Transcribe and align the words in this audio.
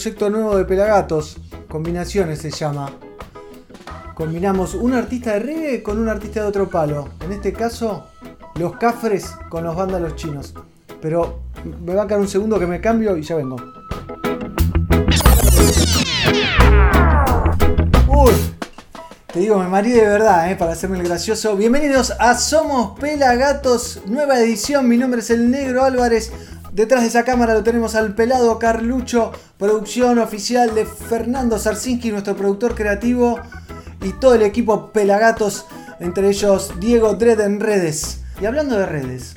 proyecto 0.00 0.30
nuevo 0.30 0.56
de 0.56 0.64
Pelagatos. 0.64 1.36
Combinaciones 1.68 2.38
se 2.38 2.50
llama. 2.50 2.90
Combinamos 4.14 4.72
un 4.72 4.94
artista 4.94 5.34
de 5.34 5.40
reggae 5.40 5.82
con 5.82 5.98
un 5.98 6.08
artista 6.08 6.40
de 6.40 6.46
otro 6.46 6.70
palo. 6.70 7.10
En 7.22 7.32
este 7.32 7.52
caso, 7.52 8.06
los 8.58 8.76
cafres 8.78 9.30
con 9.50 9.62
los 9.62 9.76
vándalos 9.76 10.16
chinos. 10.16 10.54
Pero 11.02 11.40
me 11.84 11.94
va 11.94 12.04
a 12.04 12.06
quedar 12.06 12.20
un 12.20 12.28
segundo 12.28 12.58
que 12.58 12.66
me 12.66 12.80
cambio 12.80 13.14
y 13.14 13.22
ya 13.22 13.36
vengo. 13.36 13.56
Uy, 18.08 18.32
te 19.30 19.40
digo, 19.40 19.58
me 19.58 19.68
marí 19.68 19.90
de 19.90 20.06
verdad, 20.06 20.50
eh, 20.50 20.56
para 20.56 20.72
hacerme 20.72 20.98
el 20.98 21.04
gracioso. 21.04 21.56
Bienvenidos 21.56 22.14
a 22.18 22.38
Somos 22.38 22.98
Pelagatos, 22.98 24.00
nueva 24.06 24.40
edición. 24.40 24.88
Mi 24.88 24.96
nombre 24.96 25.20
es 25.20 25.28
el 25.28 25.50
Negro 25.50 25.84
Álvarez. 25.84 26.32
Detrás 26.72 27.02
de 27.02 27.08
esa 27.08 27.24
cámara 27.24 27.54
lo 27.54 27.64
tenemos 27.64 27.96
al 27.96 28.14
pelado 28.14 28.58
Carlucho, 28.60 29.32
producción 29.58 30.20
oficial 30.20 30.72
de 30.74 30.86
Fernando 30.86 31.58
Sarsinski, 31.58 32.12
nuestro 32.12 32.36
productor 32.36 32.76
creativo, 32.76 33.40
y 34.02 34.12
todo 34.12 34.34
el 34.34 34.42
equipo 34.42 34.92
Pelagatos, 34.92 35.66
entre 35.98 36.28
ellos 36.28 36.72
Diego 36.78 37.14
Dredd 37.14 37.40
en 37.40 37.58
redes. 37.58 38.22
Y 38.40 38.46
hablando 38.46 38.78
de 38.78 38.86
redes, 38.86 39.34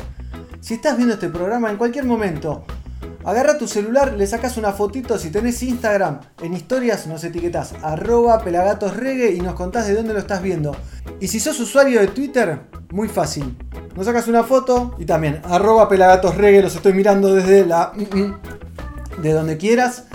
si 0.61 0.75
estás 0.75 0.95
viendo 0.95 1.15
este 1.15 1.29
programa 1.29 1.71
en 1.71 1.77
cualquier 1.77 2.05
momento, 2.05 2.65
agarra 3.25 3.57
tu 3.57 3.67
celular, 3.67 4.13
le 4.13 4.27
sacas 4.27 4.57
una 4.57 4.71
fotito, 4.71 5.17
si 5.17 5.29
tenés 5.29 5.61
Instagram, 5.63 6.19
en 6.41 6.53
historias 6.53 7.07
nos 7.07 7.23
etiquetás 7.23 7.73
arroba 7.81 8.39
pelagatosregue 8.43 9.31
y 9.31 9.41
nos 9.41 9.55
contás 9.55 9.88
de 9.88 9.95
dónde 9.95 10.13
lo 10.13 10.19
estás 10.19 10.41
viendo. 10.41 10.75
Y 11.19 11.27
si 11.27 11.39
sos 11.39 11.59
usuario 11.59 11.99
de 11.99 12.07
Twitter, 12.07 12.61
muy 12.91 13.07
fácil. 13.07 13.57
Nos 13.95 14.05
sacas 14.05 14.27
una 14.27 14.44
foto 14.44 14.95
y 14.99 15.05
también 15.05 15.41
arroba 15.45 15.88
pelagatosregue, 15.89 16.61
los 16.61 16.75
estoy 16.75 16.94
mirando 16.94 17.33
desde 17.33 17.66
la... 17.66 17.94
de 19.21 19.33
donde 19.33 19.57
quieras. 19.57 20.05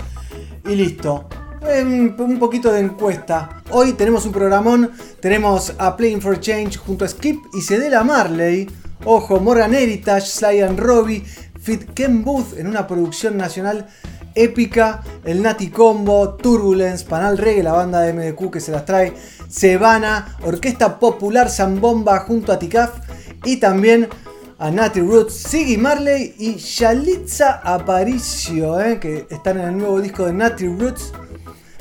Y 0.65 0.75
listo. 0.75 1.27
Un, 1.61 2.37
poquito 2.39 2.71
de 2.71 2.79
encuesta. 2.79 3.61
Hoy 3.71 3.93
tenemos 3.93 4.25
un 4.25 4.31
programón. 4.31 4.91
Tenemos 5.19 5.73
a 5.77 5.95
Playing 5.97 6.21
for 6.21 6.39
Change 6.39 6.77
junto 6.77 7.05
a 7.05 7.07
Skip 7.07 7.37
y 7.53 7.61
Cedela 7.61 8.03
Marley. 8.03 8.69
Ojo, 9.05 9.39
Morgan 9.39 9.73
Heritage, 9.73 10.27
Sly 10.27 10.59
and 10.61 10.77
Robbie, 10.77 11.23
Fit 11.69 11.93
Ken 11.93 12.23
Booth 12.23 12.57
en 12.57 12.65
una 12.65 12.87
producción 12.87 13.37
nacional 13.37 13.85
épica. 14.33 15.03
El 15.23 15.43
Nati 15.43 15.69
Combo, 15.69 16.33
Turbulence, 16.33 17.05
Panal 17.05 17.37
Reggae, 17.37 17.61
la 17.61 17.73
banda 17.73 18.01
de 18.01 18.11
MDQ 18.11 18.49
que 18.49 18.59
se 18.59 18.71
las 18.71 18.85
trae. 18.85 19.13
Sebana, 19.47 20.35
Orquesta 20.41 20.97
Popular 20.97 21.47
Zambomba 21.47 22.21
junto 22.21 22.51
a 22.51 22.57
Ticaf. 22.57 23.01
Y 23.45 23.57
también 23.57 24.09
a 24.57 24.71
Nati 24.71 24.99
Roots, 24.99 25.35
Siggy 25.35 25.77
Marley 25.77 26.33
y 26.39 26.55
Yalitza 26.55 27.61
Aparicio, 27.63 28.81
eh, 28.81 28.99
que 28.99 29.27
están 29.29 29.59
en 29.59 29.67
el 29.67 29.77
nuevo 29.77 30.01
disco 30.01 30.25
de 30.25 30.33
Nati 30.33 30.65
Roots. 30.65 31.13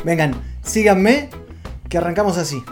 Vengan, 0.04 0.34
síganme, 0.62 1.31
que 1.88 1.97
arrancamos 1.97 2.37
así. 2.37 2.62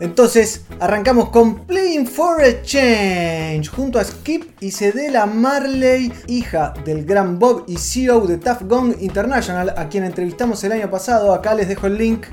Entonces, 0.00 0.62
arrancamos 0.78 1.30
con 1.30 1.66
Playing 1.66 2.06
for 2.06 2.40
a 2.40 2.62
Change, 2.62 3.68
junto 3.68 3.98
a 3.98 4.04
Skip 4.04 4.44
y 4.60 4.70
Cedela 4.70 5.26
Marley, 5.26 6.12
hija 6.28 6.72
del 6.84 7.04
gran 7.04 7.40
Bob 7.40 7.64
y 7.66 7.78
CEO 7.78 8.26
de 8.28 8.38
Tough 8.38 8.62
Gong 8.62 8.94
International, 9.00 9.74
a 9.76 9.88
quien 9.88 10.04
entrevistamos 10.04 10.62
el 10.62 10.70
año 10.72 10.88
pasado. 10.88 11.34
Acá 11.34 11.54
les 11.54 11.66
dejo 11.66 11.88
el 11.88 11.98
link 11.98 12.26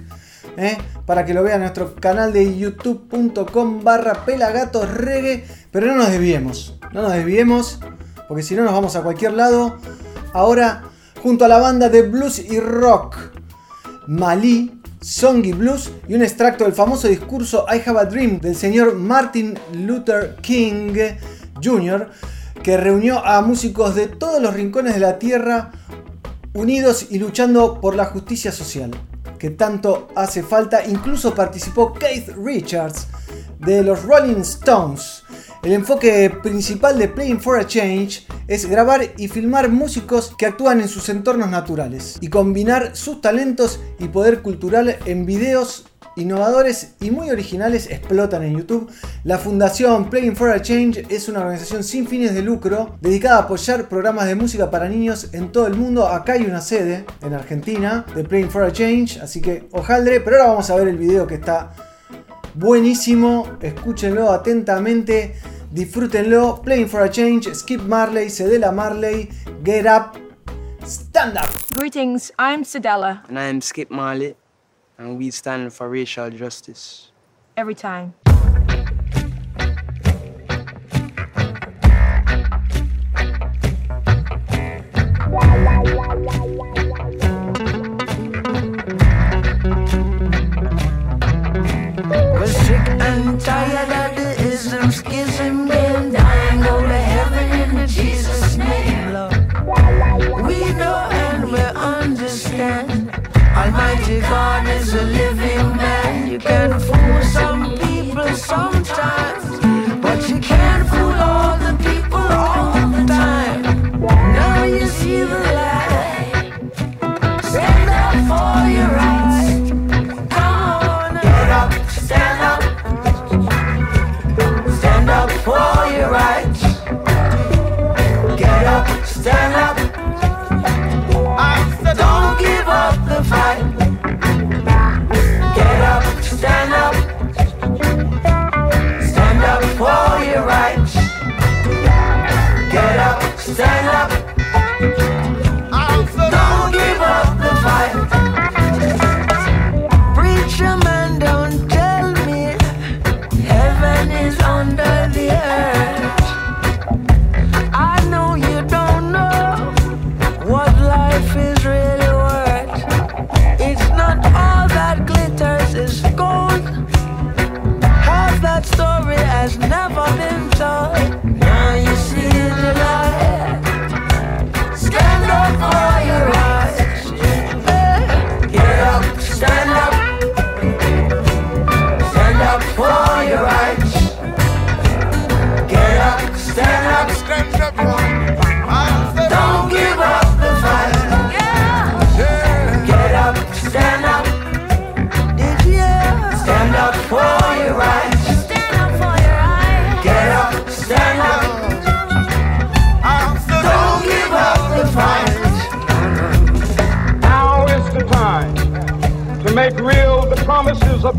¿eh? 0.57 0.77
para 1.07 1.25
que 1.25 1.33
lo 1.33 1.41
vean 1.41 1.55
en 1.55 1.61
nuestro 1.61 1.95
canal 1.95 2.33
de 2.33 2.55
youtube.com 2.55 3.83
barra. 3.83 4.23
Pero 4.25 5.87
no 5.87 5.95
nos 5.95 6.11
desviemos, 6.11 6.79
no 6.93 7.01
nos 7.01 7.13
desviemos, 7.13 7.79
porque 8.27 8.43
si 8.43 8.55
no 8.55 8.63
nos 8.63 8.73
vamos 8.73 8.95
a 8.95 9.01
cualquier 9.01 9.33
lado. 9.33 9.77
Ahora, 10.33 10.83
junto 11.23 11.45
a 11.45 11.47
la 11.47 11.57
banda 11.57 11.89
de 11.89 12.03
blues 12.03 12.37
y 12.39 12.59
rock, 12.59 13.17
Malí, 14.07 14.79
Songy 15.05 15.53
Blues 15.53 15.91
y 16.07 16.15
un 16.15 16.23
extracto 16.23 16.63
del 16.63 16.73
famoso 16.73 17.07
discurso 17.07 17.67
I 17.71 17.79
Have 17.87 17.99
a 17.99 18.05
Dream 18.05 18.39
del 18.39 18.55
señor 18.55 18.95
Martin 18.95 19.53
Luther 19.73 20.35
King 20.41 20.95
Jr., 21.63 22.09
que 22.63 22.75
reunió 22.75 23.23
a 23.23 23.39
músicos 23.41 23.93
de 23.93 24.07
todos 24.07 24.41
los 24.41 24.55
rincones 24.55 24.95
de 24.95 25.01
la 25.01 25.19
tierra 25.19 25.69
unidos 26.55 27.05
y 27.11 27.19
luchando 27.19 27.79
por 27.79 27.93
la 27.93 28.05
justicia 28.05 28.51
social, 28.51 28.89
que 29.37 29.51
tanto 29.51 30.07
hace 30.15 30.41
falta. 30.41 30.83
Incluso 30.83 31.35
participó 31.35 31.93
Keith 31.93 32.29
Richards 32.43 33.07
de 33.59 33.83
los 33.83 34.03
Rolling 34.03 34.41
Stones. 34.41 35.23
El 35.63 35.73
enfoque 35.73 36.31
principal 36.43 36.99
de 36.99 37.07
Playing 37.07 37.41
for 37.41 37.59
a 37.59 37.65
Change 37.65 38.27
es 38.47 38.67
grabar 38.67 39.01
y 39.17 39.27
filmar 39.27 39.69
músicos 39.69 40.33
que 40.37 40.45
actúan 40.45 40.79
en 40.79 40.87
sus 40.87 41.09
entornos 41.09 41.49
naturales 41.49 42.17
y 42.21 42.29
combinar 42.29 42.95
sus 42.95 43.21
talentos 43.21 43.79
y 43.99 44.07
poder 44.09 44.41
cultural 44.41 44.97
en 45.05 45.25
videos 45.25 45.85
innovadores 46.15 46.93
y 47.01 47.11
muy 47.11 47.29
originales 47.29 47.89
explotan 47.89 48.43
en 48.43 48.57
YouTube. 48.57 48.89
La 49.23 49.37
fundación 49.37 50.09
Playing 50.09 50.35
for 50.35 50.51
a 50.51 50.61
Change 50.61 51.05
es 51.09 51.27
una 51.27 51.39
organización 51.41 51.83
sin 51.83 52.07
fines 52.07 52.33
de 52.33 52.41
lucro 52.41 52.97
dedicada 53.01 53.37
a 53.37 53.41
apoyar 53.41 53.89
programas 53.89 54.27
de 54.27 54.35
música 54.35 54.69
para 54.71 54.87
niños 54.87 55.29
en 55.33 55.51
todo 55.51 55.67
el 55.67 55.75
mundo. 55.75 56.07
Acá 56.07 56.33
hay 56.33 56.43
una 56.43 56.61
sede 56.61 57.05
en 57.21 57.33
Argentina 57.33 58.05
de 58.15 58.23
Playing 58.23 58.49
for 58.49 58.63
a 58.63 58.71
Change, 58.71 59.19
así 59.21 59.41
que 59.41 59.67
ojaldre. 59.71 60.21
Pero 60.21 60.37
ahora 60.37 60.49
vamos 60.51 60.69
a 60.69 60.75
ver 60.75 60.87
el 60.87 60.97
video 60.97 61.27
que 61.27 61.35
está 61.35 61.73
buenísimo. 62.55 63.57
Escúchenlo 63.61 64.31
atentamente. 64.31 65.35
Disfrútenlo. 65.71 66.61
Playing 66.61 66.87
for 66.87 67.01
a 67.01 67.09
Change, 67.09 67.53
Skip 67.53 67.81
Marley, 67.81 68.29
Cedela 68.29 68.71
Marley, 68.71 69.29
Get 69.63 69.85
Up, 69.85 70.17
Stand 70.85 71.37
Up. 71.37 71.49
Greetings, 71.75 72.31
I'm 72.39 72.63
Sedella. 72.63 73.27
And 73.27 73.37
I 73.37 73.49
am 73.49 73.59
Skip 73.59 73.91
Marley, 73.91 74.35
and 74.97 75.17
we 75.17 75.31
stand 75.31 75.73
for 75.73 75.89
racial 75.89 76.29
justice. 76.29 77.11
Every 77.57 77.75
time. 77.75 78.13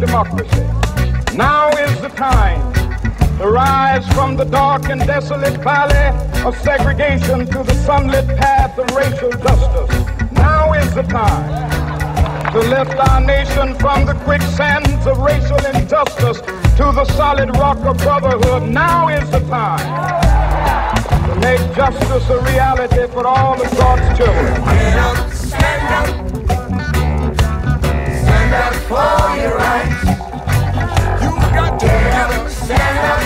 Democracy. 0.06 0.62
Now 1.36 1.68
is 1.70 2.00
the 2.00 2.08
time 2.08 2.72
to 3.38 3.48
rise 3.48 4.06
from 4.14 4.36
the 4.36 4.44
dark 4.44 4.88
and 4.88 5.00
desolate 5.00 5.60
valley 5.62 6.06
of 6.46 6.56
segregation 6.62 7.46
to 7.46 7.62
the 7.62 7.74
sunlit 7.84 8.26
path 8.38 8.78
of 8.78 8.88
racial 8.94 9.30
justice. 9.30 9.92
Now 10.32 10.72
is 10.74 10.94
the 10.94 11.02
time 11.02 12.52
to 12.52 12.58
lift 12.60 12.96
our 13.08 13.20
nation 13.20 13.74
from 13.74 14.06
the 14.06 14.14
quicksands 14.24 15.06
of 15.06 15.18
racial 15.18 15.60
injustice 15.74 16.40
to 16.78 16.84
the 16.98 17.04
solid 17.16 17.50
rock 17.56 17.78
of 17.78 17.98
brotherhood. 17.98 18.62
Now 18.62 19.08
is 19.08 19.28
the 19.30 19.40
time 19.40 19.86
to 21.28 21.40
make 21.40 21.60
justice 21.74 22.30
a 22.30 22.38
reality 22.52 23.12
for 23.12 23.26
all 23.26 23.60
of 23.60 23.70
God's 23.76 24.16
children. 24.16 24.54
Get 24.64 24.96
up, 24.98 25.32
stand 25.32 25.88
up. 25.98 26.08
Stand 28.22 28.54
up 28.54 28.74
for 28.88 29.36
your 29.42 29.56
rights. 29.58 29.85
Get 32.68 33.25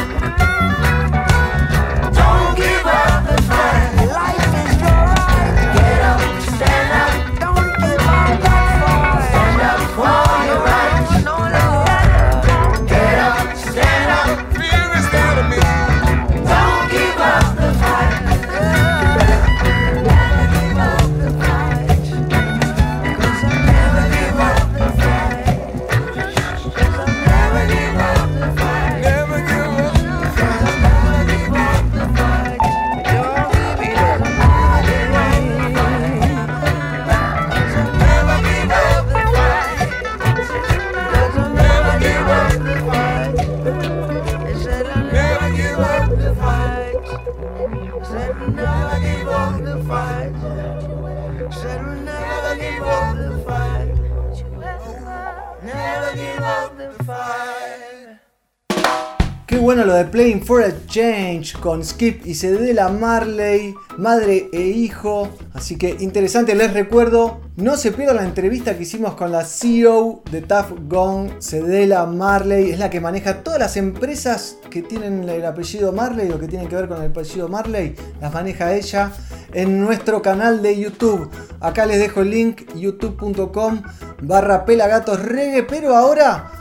bueno 59.60 59.84
lo 59.84 59.94
de 59.94 60.06
Playing 60.06 60.42
for 60.42 60.62
a 60.62 60.72
Change 60.86 61.52
con 61.60 61.84
Skip 61.84 62.26
y 62.26 62.34
Cedela 62.34 62.88
Marley, 62.88 63.74
madre 63.98 64.48
e 64.52 64.62
hijo. 64.62 65.28
Así 65.52 65.76
que 65.76 65.96
interesante, 66.00 66.54
les 66.54 66.72
recuerdo, 66.72 67.40
no 67.56 67.76
se 67.76 67.92
pierdan 67.92 68.16
la 68.16 68.24
entrevista 68.24 68.74
que 68.74 68.84
hicimos 68.84 69.14
con 69.14 69.32
la 69.32 69.44
CEO 69.44 70.22
de 70.30 70.40
Tough 70.40 70.88
Gone, 70.88 71.34
Cedela 71.40 72.06
Marley. 72.06 72.70
Es 72.70 72.78
la 72.78 72.88
que 72.88 73.00
maneja 73.00 73.42
todas 73.42 73.60
las 73.60 73.76
empresas 73.76 74.56
que 74.70 74.80
tienen 74.82 75.28
el 75.28 75.44
apellido 75.44 75.92
Marley 75.92 76.30
o 76.30 76.38
que 76.38 76.48
tienen 76.48 76.66
que 76.66 76.76
ver 76.76 76.88
con 76.88 77.02
el 77.02 77.10
apellido 77.10 77.48
Marley. 77.48 77.94
Las 78.20 78.32
maneja 78.32 78.74
ella 78.74 79.12
en 79.52 79.78
nuestro 79.78 80.22
canal 80.22 80.62
de 80.62 80.78
YouTube. 80.80 81.28
Acá 81.60 81.84
les 81.84 81.98
dejo 81.98 82.22
el 82.22 82.30
link 82.30 82.62
youtube.com 82.74 83.82
barra 84.22 84.64
pelagatos. 84.64 85.20
Pero 85.68 85.96
ahora 85.96 86.59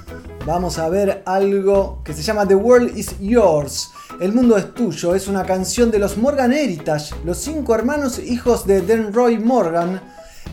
vamos 0.49 0.79
a 0.79 0.89
ver 0.89 1.21
algo 1.27 2.01
que 2.03 2.11
se 2.11 2.23
llama 2.23 2.47
The 2.47 2.55
World 2.55 2.97
is 2.97 3.15
Yours. 3.19 3.91
El 4.19 4.33
mundo 4.33 4.57
es 4.57 4.73
tuyo. 4.73 5.13
Es 5.13 5.27
una 5.27 5.45
canción 5.45 5.91
de 5.91 5.99
los 5.99 6.17
Morgan 6.17 6.51
Heritage, 6.51 7.13
los 7.23 7.37
cinco 7.37 7.75
hermanos 7.75 8.17
hijos 8.17 8.65
de 8.65 8.81
Denroy 8.81 9.37
Morgan. 9.37 10.01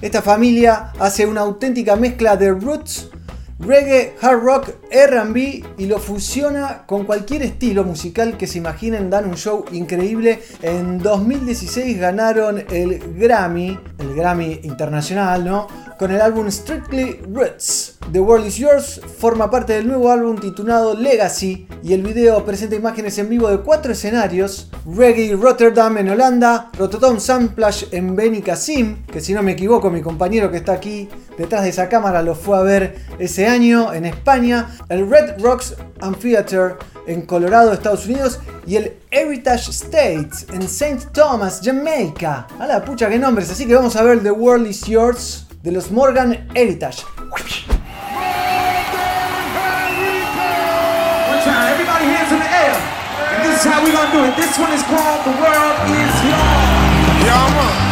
Esta 0.03 0.21
familia 0.21 0.93
hace 0.99 1.25
una 1.25 1.41
auténtica 1.41 1.97
mezcla 1.97 2.37
de 2.37 2.51
roots, 2.51 3.09
reggae, 3.59 4.15
hard 4.21 4.43
rock, 4.43 4.69
RB 4.91 5.65
y 5.79 5.87
lo 5.87 5.99
fusiona 5.99 6.85
con 6.87 7.05
cualquier 7.05 7.43
estilo 7.43 7.85
musical 7.85 8.37
que 8.37 8.47
se 8.47 8.59
imaginen. 8.59 9.11
Dan 9.11 9.29
un 9.29 9.37
show 9.37 9.65
increíble. 9.73 10.41
En 10.63 10.99
2016 10.99 11.99
ganaron 11.99 12.65
el 12.71 12.99
Grammy, 13.17 13.79
el 13.99 14.15
Grammy 14.15 14.61
internacional, 14.63 15.45
¿no? 15.45 15.67
Con 15.99 16.11
el 16.11 16.21
álbum 16.21 16.51
Strictly 16.51 17.21
Roots. 17.33 17.99
The 18.13 18.21
World 18.21 18.47
is 18.47 18.57
Yours 18.57 19.01
forma 19.19 19.51
parte 19.51 19.73
del 19.73 19.89
nuevo 19.89 20.11
álbum 20.11 20.39
titulado 20.39 20.95
Legacy 20.95 21.67
y 21.83 21.93
el 21.95 22.03
video 22.03 22.45
presenta 22.45 22.77
imágenes 22.77 23.19
en 23.19 23.29
vivo 23.29 23.49
de 23.49 23.61
cuatro 23.61 23.93
escenarios: 23.93 24.71
Reggae 24.87 25.35
Rotterdam 25.35 25.97
en 25.99 26.11
Holanda, 26.11 26.71
Rotterdam 26.79 27.19
Soundplash 27.19 27.85
en 27.93 28.15
Benicassim, 28.15 29.07
que 29.07 29.21
si 29.21 29.33
no 29.33 29.43
me 29.43 29.53
equivoco, 29.53 29.91
mi 29.91 30.03
compañero 30.03 30.51
que 30.51 30.59
está 30.59 30.75
aquí 30.75 31.09
detrás 31.39 31.63
de 31.65 31.71
esa 31.71 31.89
cámara 31.89 32.23
lo 32.23 32.35
fue 32.35 32.59
a 32.59 32.63
ver 32.63 32.97
ese 33.19 33.46
año 33.49 33.93
en 33.93 34.05
España, 34.07 34.69
el 34.89 35.09
Red 35.09 35.41
Rocks 35.41 35.75
Amphitheater 36.01 36.77
en 37.07 37.23
Colorado, 37.23 37.73
Estados 37.73 38.07
Unidos, 38.07 38.41
y 38.67 38.77
el 38.77 38.97
Heritage 39.11 39.71
States 39.71 40.47
en 40.53 40.63
St. 40.63 41.09
Thomas, 41.13 41.61
Jamaica. 41.63 42.47
A 42.59 42.67
la 42.67 42.85
pucha, 42.85 43.09
qué 43.09 43.19
nombres. 43.19 43.51
Así 43.51 43.67
que 43.67 43.75
vamos 43.75 43.97
a 43.97 44.03
ver 44.03 44.23
The 44.23 44.31
World 44.31 44.67
is 44.67 44.87
Yours 44.87 45.47
de 45.63 45.73
los 45.73 45.91
Morgan 45.91 46.49
Heritage. 46.55 47.05
This 53.43 53.65
is 53.65 53.73
how 53.73 53.83
we 53.83 53.91
gonna 53.91 54.13
do 54.13 54.25
it. 54.25 54.37
This 54.37 54.59
one 54.59 54.73
is 54.73 54.83
called 54.83 55.25
The 55.25 55.31
World 55.31 55.77
Is 55.89 56.25
Yours. 56.25 56.77
Yeah, 57.25 57.86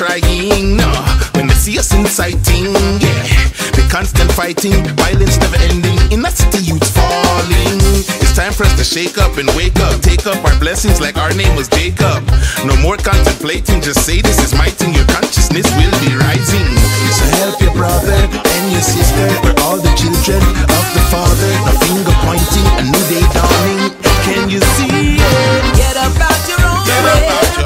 warning. 0.00 0.76
No, 0.76 0.90
when 1.34 1.46
they 1.46 1.54
see 1.54 1.78
us 1.78 1.92
inciting, 1.94 2.72
yeah. 2.98 3.26
The 3.74 3.86
constant 3.90 4.30
fighting, 4.32 4.82
violence 4.96 5.38
never 5.38 5.56
ending. 5.70 5.98
In 6.10 6.24
a 6.24 6.30
city, 6.30 6.62
youth 6.64 6.86
falling. 6.94 7.78
It's 8.22 8.34
time 8.34 8.52
for 8.52 8.64
us 8.64 8.74
to 8.78 8.84
shake 8.84 9.18
up 9.18 9.36
and 9.38 9.48
wake 9.54 9.78
up. 9.80 10.00
Take 10.00 10.26
up 10.26 10.38
our 10.44 10.56
blessings 10.58 11.00
like 11.00 11.16
our 11.16 11.32
name 11.34 11.54
was 11.56 11.68
Jacob. 11.68 12.26
No 12.66 12.74
more 12.82 12.96
contemplating, 12.96 13.80
just 13.80 14.04
say 14.06 14.20
this 14.20 14.42
is 14.42 14.54
my 14.54 14.68
thing. 14.70 14.94
Your 14.94 15.06
consciousness 15.06 15.66
will 15.78 15.94
be 16.02 16.10
rising. 16.18 16.70
So 17.14 17.24
help 17.42 17.60
your 17.60 17.74
brother 17.74 18.14
and 18.14 18.64
your 18.72 18.82
sister. 18.82 19.26
We're 19.42 19.58
all 19.62 19.78
the 19.78 19.92
children 19.94 20.42
of 20.42 20.84
the 20.94 21.02
Father. 21.10 21.50
No 21.66 21.72
finger 21.86 22.14
pointing, 22.26 22.66
a 22.78 22.84
new 22.90 23.04
day 23.10 23.24
dawning. 23.34 23.94
Can 24.26 24.50
you 24.50 24.60
see 24.74 25.18
it? 25.18 25.62
Get 25.78 25.96
up 25.96 26.14
out 26.18 26.40
your 26.48 26.62
own 26.66 26.82
Get 26.86 27.04
way. 27.04 27.63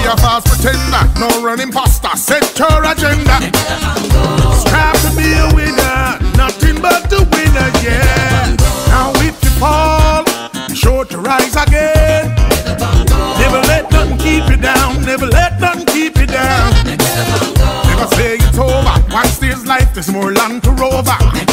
Be 0.00 0.08
a 0.08 0.16
false 0.16 0.44
pretender. 0.44 1.02
No 1.18 1.28
running 1.42 1.68
imposter. 1.68 2.14
Set 2.16 2.58
your 2.58 2.84
agenda. 2.84 3.36
Strive 4.60 5.00
to 5.04 5.10
be 5.16 5.28
a 5.32 5.48
winner. 5.54 6.18
Nothing 6.36 6.80
but 6.80 7.08
the 7.10 7.20
winner, 7.32 7.70
yeah. 7.84 8.56
Now 8.88 9.12
if 9.16 9.42
you 9.44 9.50
fall, 9.58 10.24
be 10.68 10.74
sure 10.74 11.04
to 11.04 11.18
rise 11.18 11.56
again. 11.56 12.34
Never 13.38 13.60
let 13.68 13.90
nothing 13.92 14.18
keep 14.18 14.48
you 14.48 14.56
down. 14.56 15.02
Never 15.04 15.26
let 15.26 15.60
nothing 15.60 15.86
keep 15.86 16.16
you 16.18 16.26
down. 16.26 16.72
Never 16.84 18.06
say 18.16 18.36
it's 18.36 18.58
over. 18.58 18.94
Once 19.12 19.38
there's 19.38 19.66
life, 19.66 19.92
there's 19.94 20.10
more 20.10 20.32
land 20.32 20.62
to 20.64 20.70
rover. 20.72 21.49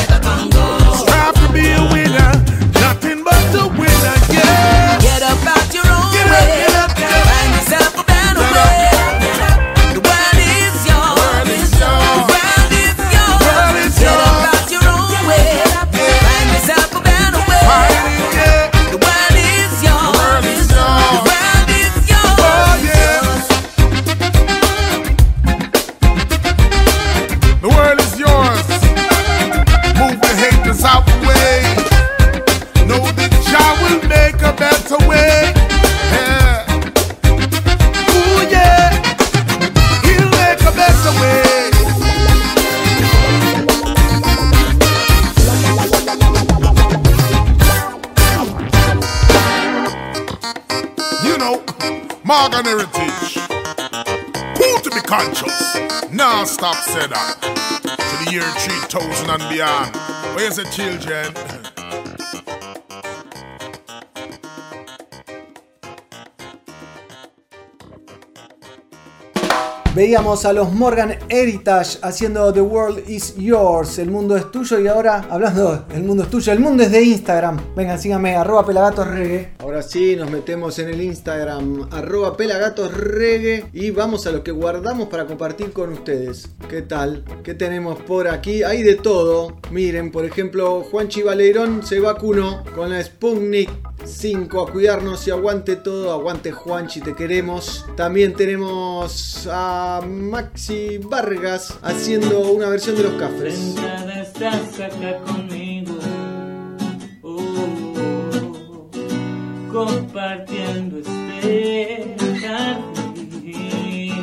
Stop 56.48 56.76
say 56.76 57.08
that. 57.08 57.42
To 57.84 58.26
the 58.26 58.32
year 58.32 58.42
3000 58.42 59.30
and 59.30 59.50
beyond. 59.50 59.96
Where's 60.36 60.56
the 60.56 60.64
children? 60.66 61.57
Veíamos 69.98 70.46
a 70.46 70.54
los 70.54 70.72
Morgan 70.74 71.18
Heritage 71.28 71.98
haciendo 72.04 72.54
The 72.54 72.62
World 72.62 73.10
is 73.10 73.36
Yours, 73.36 73.98
el 73.98 74.12
mundo 74.12 74.38
es 74.38 74.52
tuyo 74.52 74.80
y 74.80 74.86
ahora, 74.86 75.26
hablando 75.28 75.88
el 75.92 76.04
mundo 76.04 76.22
es 76.22 76.30
tuyo, 76.30 76.54
el 76.54 76.60
mundo 76.60 76.84
es 76.84 76.92
de 76.92 77.02
Instagram. 77.02 77.60
Vengan, 77.76 78.00
síganme, 78.00 78.36
arroba 78.36 78.64
pelagatosregue. 78.64 79.54
Ahora 79.58 79.82
sí, 79.82 80.16
nos 80.16 80.30
metemos 80.30 80.78
en 80.78 80.90
el 80.90 81.02
Instagram, 81.02 81.90
arroba 81.90 82.38
pelagatosregue 82.38 83.70
y 83.74 83.90
vamos 83.90 84.28
a 84.28 84.32
lo 84.32 84.44
que 84.44 84.52
guardamos 84.52 85.08
para 85.08 85.26
compartir 85.26 85.74
con 85.74 85.92
ustedes. 85.94 86.48
¿Qué 86.70 86.84
tal? 86.84 87.26
¿Qué 87.44 87.56
tenemos 87.56 88.00
por 88.00 88.28
aquí? 88.28 88.62
Hay 88.62 88.84
de 88.84 88.98
todo. 88.98 89.58
Miren, 89.72 90.12
por 90.12 90.26
ejemplo, 90.26 90.84
Juanchi 90.92 91.24
Valerón 91.24 91.84
se 91.84 92.00
vacunó 92.00 92.64
con 92.76 92.92
la 92.92 93.04
Sputnik 93.04 93.72
5 94.06 94.62
a 94.62 94.72
cuidarnos 94.72 95.28
y 95.28 95.32
aguante 95.32 95.76
todo, 95.76 96.14
aguante 96.14 96.52
Juanchi, 96.52 97.02
te 97.02 97.16
queremos. 97.16 97.86
También 97.96 98.34
tenemos 98.36 99.50
a 99.52 99.87
Maxi 100.06 100.98
Vargas 100.98 101.78
haciendo 101.82 102.52
una 102.52 102.68
versión 102.70 102.96
de 102.98 103.04
los 103.04 103.14
cafres. 103.14 103.76
Estás 104.22 104.80
acá 104.80 105.18
conmigo, 105.26 105.96
oh, 107.24 108.90
compartiendo 109.72 111.00
este 111.00 112.16
jardín. 112.42 114.14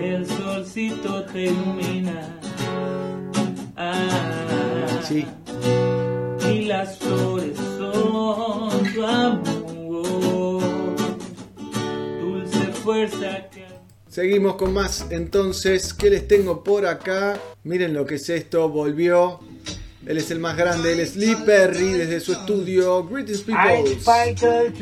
El 0.00 0.26
solcito 0.26 1.24
te 1.26 1.44
ilumina. 1.44 2.38
Ah, 3.76 4.02
Sí. 5.02 5.24
Y 6.50 6.62
las 6.64 6.98
flores 6.98 7.56
son 7.78 8.70
tu 8.92 9.04
amor, 9.06 10.62
dulce 12.20 12.64
fuerza 12.82 13.48
Seguimos 14.16 14.56
con 14.56 14.72
más 14.72 15.08
entonces. 15.10 15.92
¿Qué 15.92 16.08
les 16.08 16.26
tengo 16.26 16.64
por 16.64 16.86
acá? 16.86 17.38
Miren 17.64 17.92
lo 17.92 18.06
que 18.06 18.14
es 18.14 18.30
esto. 18.30 18.66
Volvió. 18.70 19.40
Él 20.06 20.16
es 20.16 20.30
el 20.30 20.38
más 20.38 20.56
grande. 20.56 20.94
Él 20.94 21.00
es 21.00 21.16
Lee 21.16 21.36
Perry 21.44 21.92
desde 21.92 22.20
su 22.20 22.32
estudio. 22.32 23.06
Greetings 23.06 23.40
I 23.40 23.44
people. 23.44 23.98
Michael. 24.06 24.72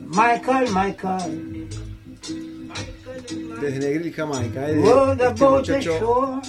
Michael, 0.00 0.68
Michael. 0.74 1.68
Desde 3.60 3.78
Negril, 3.78 4.12
Jamaica. 4.12 4.68
eh, 4.68 4.82
este 5.28 5.44
muchacho, 5.44 6.42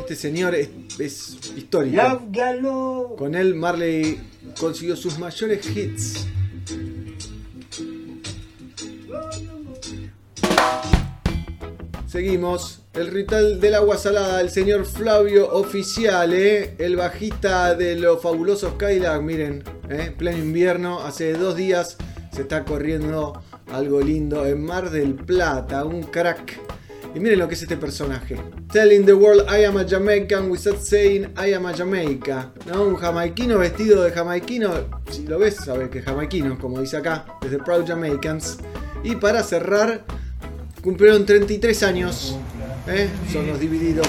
este 0.00 0.16
señor 0.16 0.56
es, 0.56 0.70
es 0.98 1.38
histórico. 1.56 3.14
Con 3.16 3.36
él 3.36 3.54
Marley 3.54 4.18
consiguió 4.58 4.96
sus 4.96 5.20
mayores 5.20 5.64
hits. 5.64 6.26
Seguimos. 12.12 12.82
El 12.92 13.06
ritual 13.06 13.58
del 13.58 13.74
agua 13.74 13.96
salada, 13.96 14.42
el 14.42 14.50
señor 14.50 14.84
Flavio 14.84 15.50
Oficiale, 15.50 16.74
el 16.76 16.94
bajista 16.94 17.74
de 17.74 17.96
los 17.96 18.20
fabulosos 18.20 18.74
Cadillac. 18.74 19.22
Miren, 19.22 19.64
eh, 19.88 20.14
pleno 20.14 20.36
invierno, 20.36 21.00
hace 21.00 21.32
dos 21.32 21.56
días 21.56 21.96
se 22.30 22.42
está 22.42 22.66
corriendo 22.66 23.42
algo 23.72 24.02
lindo 24.02 24.44
en 24.44 24.62
Mar 24.62 24.90
del 24.90 25.14
Plata, 25.14 25.86
un 25.86 26.02
crack. 26.02 26.60
Y 27.14 27.18
miren 27.18 27.38
lo 27.38 27.48
que 27.48 27.54
es 27.54 27.62
este 27.62 27.78
personaje. 27.78 28.36
Telling 28.70 29.06
the 29.06 29.14
world 29.14 29.46
I 29.48 29.64
am 29.64 29.78
a 29.78 29.86
Jamaican 29.88 30.50
without 30.50 30.82
saying 30.82 31.32
I 31.42 31.54
am 31.54 31.64
a 31.64 31.72
Jamaica. 31.72 32.52
Un 32.74 32.96
jamaiquino 32.96 33.56
vestido 33.56 34.02
de 34.02 34.10
jamaiquino. 34.10 35.00
Si 35.10 35.26
lo 35.26 35.38
ves, 35.38 35.56
sabes 35.56 35.88
que 35.88 36.00
es 36.00 36.04
jamaiquino, 36.04 36.58
como 36.58 36.78
dice 36.78 36.98
acá, 36.98 37.24
desde 37.40 37.56
Proud 37.56 37.86
Jamaicans. 37.86 38.58
Y 39.02 39.16
para 39.16 39.42
cerrar, 39.42 40.04
cumplieron 40.82 41.24
33 41.24 41.82
años. 41.84 42.36
¿eh? 42.86 43.08
Son 43.32 43.46
los 43.46 43.58
divididos. 43.60 44.06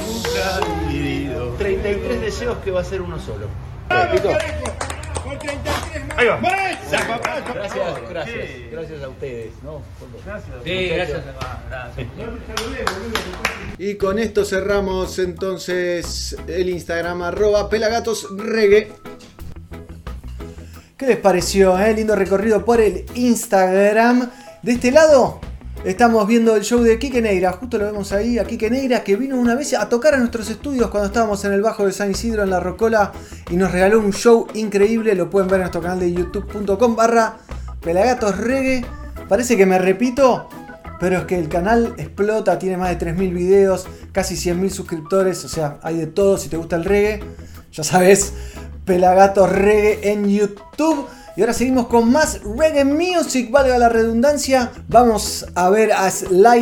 33 1.58 2.22
deseos 2.22 2.58
que 2.64 2.72
va 2.72 2.82
a 2.82 2.84
ser 2.84 3.02
uno 3.02 3.20
solo. 3.20 3.48
Ahí 6.16 6.28
va. 6.28 6.40
Gracias, 6.40 8.10
gracias, 8.10 8.50
gracias 8.72 9.04
a 9.04 9.10
ustedes, 9.10 9.52
¿no? 9.64 9.82
Sí, 10.64 10.88
gracias. 10.90 11.22
Y 13.78 13.96
con 13.96 14.20
esto 14.20 14.46
cerramos 14.46 15.18
entonces 15.20 16.36
el 16.48 16.70
Instagram 16.70 17.22
arroba 17.24 17.70
pelagatosregue. 17.70 18.92
¿Qué 20.98 21.08
les 21.08 21.18
pareció? 21.18 21.78
eh? 21.80 21.94
Lindo 21.94 22.16
recorrido 22.16 22.64
por 22.64 22.80
el 22.80 23.06
Instagram. 23.16 24.30
De 24.62 24.74
este 24.74 24.92
lado, 24.92 25.42
Estamos 25.86 26.26
viendo 26.26 26.56
el 26.56 26.64
show 26.64 26.82
de 26.82 26.98
Quique 26.98 27.22
Neira, 27.22 27.52
justo 27.52 27.78
lo 27.78 27.84
vemos 27.84 28.14
ahí, 28.14 28.40
a 28.40 28.46
Quique 28.46 28.70
Neira, 28.70 29.04
que 29.04 29.18
vino 29.18 29.38
una 29.38 29.54
vez 29.54 29.74
a 29.74 29.90
tocar 29.90 30.14
a 30.14 30.18
nuestros 30.18 30.50
estudios 30.50 30.90
cuando 30.90 31.08
estábamos 31.08 31.44
en 31.44 31.52
el 31.52 31.62
Bajo 31.62 31.86
de 31.86 31.92
San 31.92 32.10
Isidro 32.10 32.42
en 32.42 32.52
La 32.52 32.62
Rocola 32.62 33.12
y 33.52 33.58
nos 33.58 33.70
regaló 33.74 34.00
un 34.00 34.14
show 34.14 34.48
increíble, 34.54 35.14
lo 35.14 35.30
pueden 35.30 35.50
ver 35.50 35.58
en 35.58 35.64
nuestro 35.64 35.82
canal 35.82 36.00
de 36.00 36.14
youtube.com 36.14 36.96
barra 36.96 37.36
Pelagatos 37.82 38.38
Reggae. 38.38 38.86
Parece 39.28 39.58
que 39.58 39.66
me 39.66 39.78
repito, 39.78 40.48
pero 41.02 41.18
es 41.18 41.26
que 41.26 41.38
el 41.38 41.50
canal 41.50 41.96
explota, 41.98 42.58
tiene 42.58 42.78
más 42.78 42.98
de 42.98 43.06
3.000 43.06 43.34
videos, 43.34 43.86
casi 44.14 44.36
100.000 44.36 44.70
suscriptores, 44.70 45.44
o 45.44 45.50
sea, 45.50 45.80
hay 45.84 45.98
de 45.98 46.08
todo 46.08 46.38
si 46.38 46.48
te 46.48 46.56
gusta 46.56 46.78
el 46.78 46.86
reggae. 46.86 47.22
Ya 47.74 47.84
sabes, 47.84 48.32
Pelagatos 48.86 49.52
Reggae 49.52 50.12
en 50.14 50.30
YouTube. 50.30 51.08
Y 51.36 51.42
ahora 51.42 51.54
seguimos 51.54 51.88
con 51.88 52.12
más 52.12 52.42
reggae 52.44 52.86
music, 52.86 53.50
valga 53.50 53.80
la 53.80 53.90
redundancia. 53.90 54.72
Vamos 54.88 55.48
a 55.56 55.70
ver 55.72 55.92
a 55.92 56.12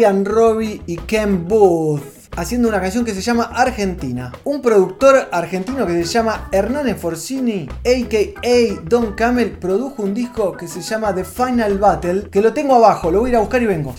and 0.08 0.26
Robbie 0.26 0.82
y 0.88 0.96
Ken 0.96 1.46
Booth 1.46 2.02
haciendo 2.38 2.70
una 2.70 2.80
canción 2.80 3.04
que 3.04 3.14
se 3.14 3.20
llama 3.20 3.52
Argentina. 3.54 4.32
Un 4.46 4.62
productor 4.62 5.28
argentino 5.34 5.86
que 5.86 5.94
se 6.06 6.06
llama 6.06 6.48
Hernán 6.54 6.96
Forcini, 6.96 7.68
a.k.a. 7.86 8.82
Don 8.88 9.14
Camel, 9.14 9.52
produjo 9.52 10.04
un 10.04 10.14
disco 10.14 10.54
que 10.54 10.70
se 10.70 10.82
llama 10.82 11.14
The 11.14 11.26
Final 11.26 11.78
Battle, 11.78 12.30
que 12.30 12.42
lo 12.42 12.54
tengo 12.54 12.76
abajo, 12.76 13.12
lo 13.12 13.20
voy 13.20 13.30
a 13.30 13.32
ir 13.32 13.36
a 13.36 13.40
buscar 13.40 13.62
y 13.62 13.66
vengo. 13.66 13.94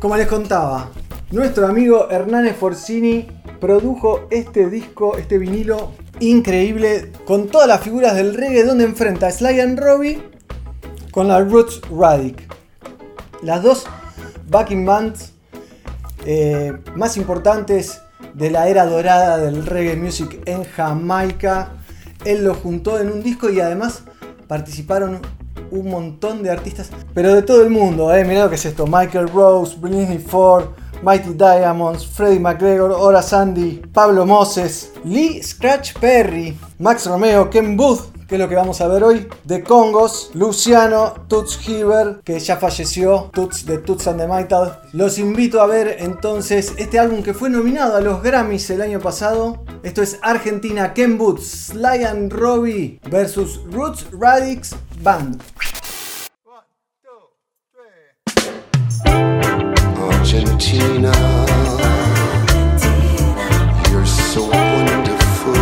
Como 0.00 0.16
les 0.16 0.26
contaba, 0.26 0.88
nuestro 1.32 1.66
amigo 1.66 2.08
Hernán 2.10 2.48
Forcini 2.54 3.26
produjo 3.60 4.28
este 4.30 4.70
disco, 4.70 5.16
este 5.16 5.38
vinilo 5.38 5.92
increíble, 6.20 7.12
con 7.24 7.48
todas 7.48 7.68
las 7.68 7.80
figuras 7.80 8.14
del 8.14 8.34
reggae, 8.34 8.64
donde 8.64 8.84
enfrenta 8.84 9.26
a 9.26 9.30
Sly 9.30 9.60
and 9.60 9.78
Robbie 9.78 10.22
con 11.10 11.28
la 11.28 11.40
Roots 11.40 11.80
Radic. 11.90 12.42
Las 13.42 13.62
dos 13.62 13.86
backing 14.48 14.84
bands 14.84 15.32
eh, 16.24 16.76
más 16.94 17.16
importantes 17.16 18.00
de 18.34 18.50
la 18.50 18.68
era 18.68 18.86
dorada 18.86 19.38
del 19.38 19.64
reggae 19.66 19.96
music 19.96 20.40
en 20.46 20.64
Jamaica. 20.64 21.72
Él 22.24 22.44
lo 22.44 22.54
juntó 22.54 23.00
en 23.00 23.10
un 23.10 23.22
disco 23.22 23.50
y 23.50 23.60
además 23.60 24.02
participaron 24.46 25.20
un 25.70 25.90
montón 25.90 26.42
de 26.42 26.50
artistas, 26.50 26.90
pero 27.14 27.34
de 27.34 27.42
todo 27.42 27.62
el 27.62 27.70
mundo. 27.70 28.14
Eh. 28.14 28.24
Mirá 28.24 28.44
lo 28.44 28.50
que 28.50 28.56
es 28.56 28.64
esto: 28.64 28.86
Michael 28.86 29.28
Rose, 29.28 29.76
Britney 29.78 30.18
Ford, 30.18 30.66
Mighty 31.02 31.34
Diamonds, 31.34 32.04
Freddie 32.04 32.40
McGregor, 32.40 32.90
Ora 32.90 33.22
Sandy, 33.22 33.82
Pablo 33.92 34.26
Moses, 34.26 34.92
Lee 35.04 35.42
Scratch 35.42 35.94
Perry, 35.94 36.56
Max 36.78 37.06
Romeo, 37.06 37.48
Ken 37.48 37.76
Booth, 37.76 38.12
que 38.28 38.34
es 38.34 38.40
lo 38.40 38.48
que 38.48 38.56
vamos 38.56 38.80
a 38.82 38.88
ver 38.88 39.02
hoy, 39.02 39.26
The 39.46 39.62
Congos, 39.62 40.30
Luciano, 40.34 41.14
Toots 41.28 41.66
Hiver, 41.66 42.20
que 42.22 42.38
ya 42.38 42.58
falleció, 42.58 43.30
Toots 43.32 43.64
de 43.64 43.78
Toots 43.78 44.06
and 44.06 44.20
the 44.20 44.28
Metal. 44.28 44.80
Los 44.92 45.18
invito 45.18 45.62
a 45.62 45.66
ver 45.66 45.96
entonces 46.00 46.74
este 46.76 46.98
álbum 46.98 47.22
que 47.22 47.32
fue 47.32 47.48
nominado 47.48 47.96
a 47.96 48.02
los 48.02 48.22
Grammys 48.22 48.68
el 48.68 48.82
año 48.82 49.00
pasado. 49.00 49.64
Esto 49.82 50.02
es 50.02 50.18
Argentina, 50.20 50.92
Ken 50.92 51.16
Booth, 51.16 51.40
Sly 51.40 52.04
and 52.04 52.30
Robbie 52.30 53.00
versus 53.10 53.60
Roots 53.70 54.06
Radix 54.12 54.74
Band. 55.00 55.40
Argentina, 60.30 61.10
you're 63.90 64.04
so 64.04 64.42
wonderful. 64.42 65.54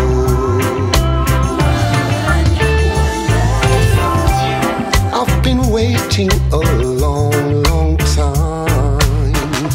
I've 5.15 5.43
been 5.45 5.71
waiting 5.71 6.33
a 6.51 6.57
long, 6.83 7.63
long 7.63 7.97
time. 8.17 9.71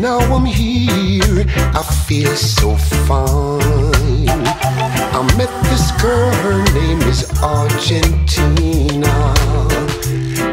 Now 0.00 0.20
I'm 0.32 0.44
here, 0.44 1.44
I 1.74 1.82
feel 2.06 2.36
so 2.36 2.76
fine. 2.76 4.28
I 4.30 5.34
met 5.36 5.50
this 5.64 5.90
girl, 6.00 6.30
her 6.30 6.62
name 6.72 7.00
is 7.08 7.28
Argentina. 7.42 9.10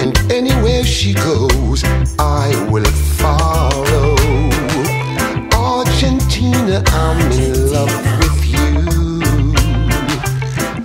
And 0.02 0.18
anywhere 0.32 0.84
she 0.84 1.14
goes, 1.14 1.84
I 2.18 2.50
will 2.72 2.92
follow. 3.22 4.16
Argentina, 5.54 6.82
I'm 6.88 7.32
in 7.32 7.72
love 7.72 7.94
with 8.18 8.46
you. 8.50 9.54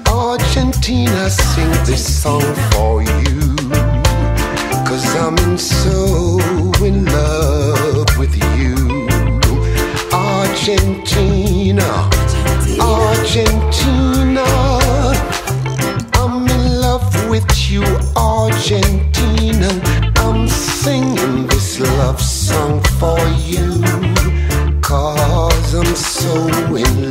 Argentina, 0.07 1.31
sing 1.31 1.70
this 1.87 2.05
song 2.22 2.55
for 2.72 3.02
you. 3.02 3.57
Cause 4.85 5.07
I'm 5.16 5.38
in 5.48 5.57
so 5.57 6.15
I'm 26.37 27.05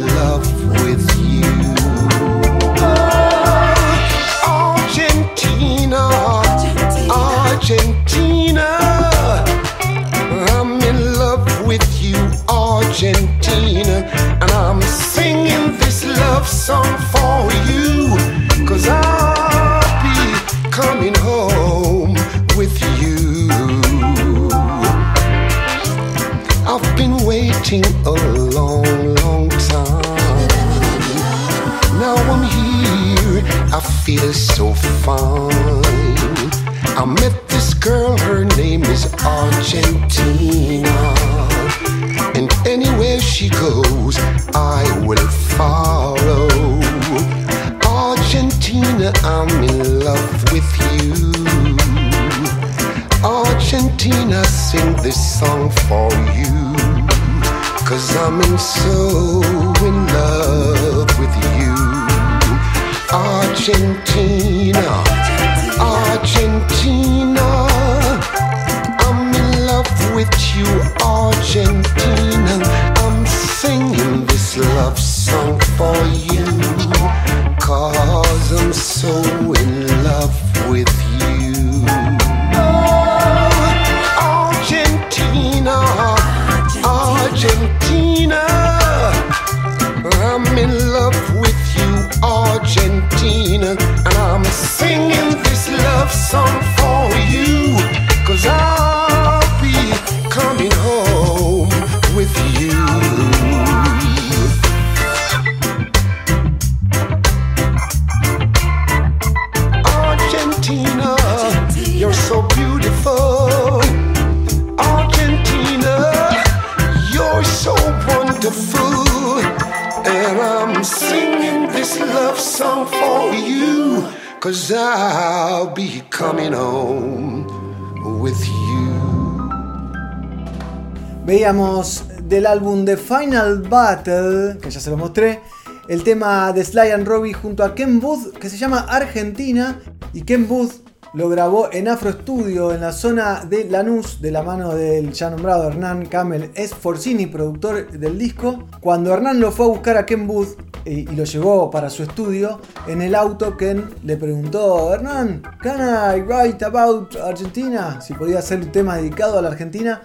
Veíamos 131.35 132.05
del 132.29 132.45
álbum 132.45 132.85
The 132.85 132.95
Final 132.95 133.63
Battle, 133.63 134.57
que 134.57 134.71
ya 134.71 134.79
se 134.79 134.89
lo 134.89 134.95
mostré, 134.95 135.41
el 135.89 136.01
tema 136.01 136.53
de 136.53 136.63
Sly 136.63 136.91
and 136.91 137.05
Robbie 137.05 137.33
junto 137.33 137.61
a 137.61 137.75
Ken 137.75 137.99
Booth, 137.99 138.37
que 138.37 138.49
se 138.49 138.57
llama 138.57 138.85
Argentina, 138.87 139.81
y 140.13 140.21
Ken 140.21 140.47
Booth 140.47 140.75
lo 141.13 141.27
grabó 141.27 141.67
en 141.73 141.89
Afro 141.89 142.13
Studio 142.13 142.73
en 142.73 142.79
la 142.79 142.93
zona 142.93 143.43
de 143.43 143.65
Lanús 143.65 144.21
de 144.21 144.31
la 144.31 144.43
mano 144.43 144.75
del 144.75 145.11
ya 145.11 145.29
nombrado 145.29 145.67
Hernán 145.67 146.05
Camel 146.05 146.51
Esforcini, 146.55 147.25
productor 147.25 147.91
del 147.91 148.17
disco. 148.17 148.69
Cuando 148.79 149.13
Hernán 149.13 149.41
lo 149.41 149.51
fue 149.51 149.65
a 149.65 149.69
buscar 149.69 149.97
a 149.97 150.05
Ken 150.05 150.27
Booth 150.27 150.57
eh, 150.85 151.05
y 151.09 151.15
lo 151.17 151.25
llevó 151.25 151.69
para 151.69 151.89
su 151.89 152.03
estudio, 152.03 152.61
en 152.87 153.01
el 153.01 153.13
auto 153.13 153.57
Ken 153.57 153.89
le 154.05 154.15
preguntó, 154.15 154.93
Hernán, 154.93 155.41
¿can 155.61 155.81
I 155.81 156.21
write 156.21 156.63
about 156.63 157.13
Argentina? 157.17 157.99
Si 157.99 158.13
podía 158.13 158.39
hacer 158.39 158.61
un 158.61 158.71
tema 158.71 158.95
dedicado 158.95 159.37
a 159.37 159.41
la 159.41 159.49
Argentina. 159.49 160.01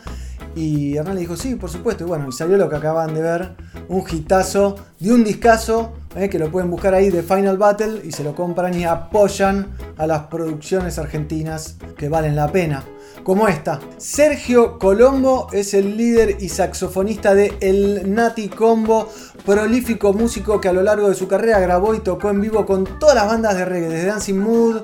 Y 0.54 0.96
Hernán 0.96 1.14
le 1.14 1.20
dijo, 1.20 1.36
sí, 1.36 1.54
por 1.54 1.70
supuesto. 1.70 2.04
Y 2.04 2.06
bueno, 2.08 2.28
y 2.28 2.32
salió 2.32 2.56
lo 2.56 2.68
que 2.68 2.76
acaban 2.76 3.14
de 3.14 3.22
ver, 3.22 3.56
un 3.88 4.04
hitazo 4.10 4.76
de 4.98 5.12
un 5.12 5.24
discazo, 5.24 5.92
eh, 6.16 6.28
que 6.28 6.38
lo 6.38 6.50
pueden 6.50 6.70
buscar 6.70 6.94
ahí 6.94 7.10
de 7.10 7.22
Final 7.22 7.56
Battle 7.56 8.00
y 8.04 8.12
se 8.12 8.24
lo 8.24 8.34
compran 8.34 8.74
y 8.78 8.84
apoyan 8.84 9.76
a 9.96 10.06
las 10.06 10.24
producciones 10.24 10.98
argentinas 10.98 11.76
que 11.96 12.08
valen 12.08 12.36
la 12.36 12.50
pena. 12.50 12.84
Como 13.22 13.48
esta. 13.48 13.80
Sergio 13.98 14.78
Colombo 14.78 15.48
es 15.52 15.74
el 15.74 15.96
líder 15.96 16.38
y 16.40 16.48
saxofonista 16.48 17.34
de 17.34 17.54
El 17.60 18.14
Nati 18.14 18.48
Combo, 18.48 19.08
prolífico 19.44 20.12
músico 20.12 20.60
que 20.60 20.68
a 20.68 20.72
lo 20.72 20.82
largo 20.82 21.08
de 21.08 21.14
su 21.14 21.28
carrera 21.28 21.60
grabó 21.60 21.94
y 21.94 22.00
tocó 22.00 22.30
en 22.30 22.40
vivo 22.40 22.64
con 22.64 22.98
todas 22.98 23.14
las 23.14 23.26
bandas 23.26 23.56
de 23.56 23.64
reggae, 23.64 23.88
desde 23.88 24.06
Dancing 24.06 24.38
Mood, 24.38 24.82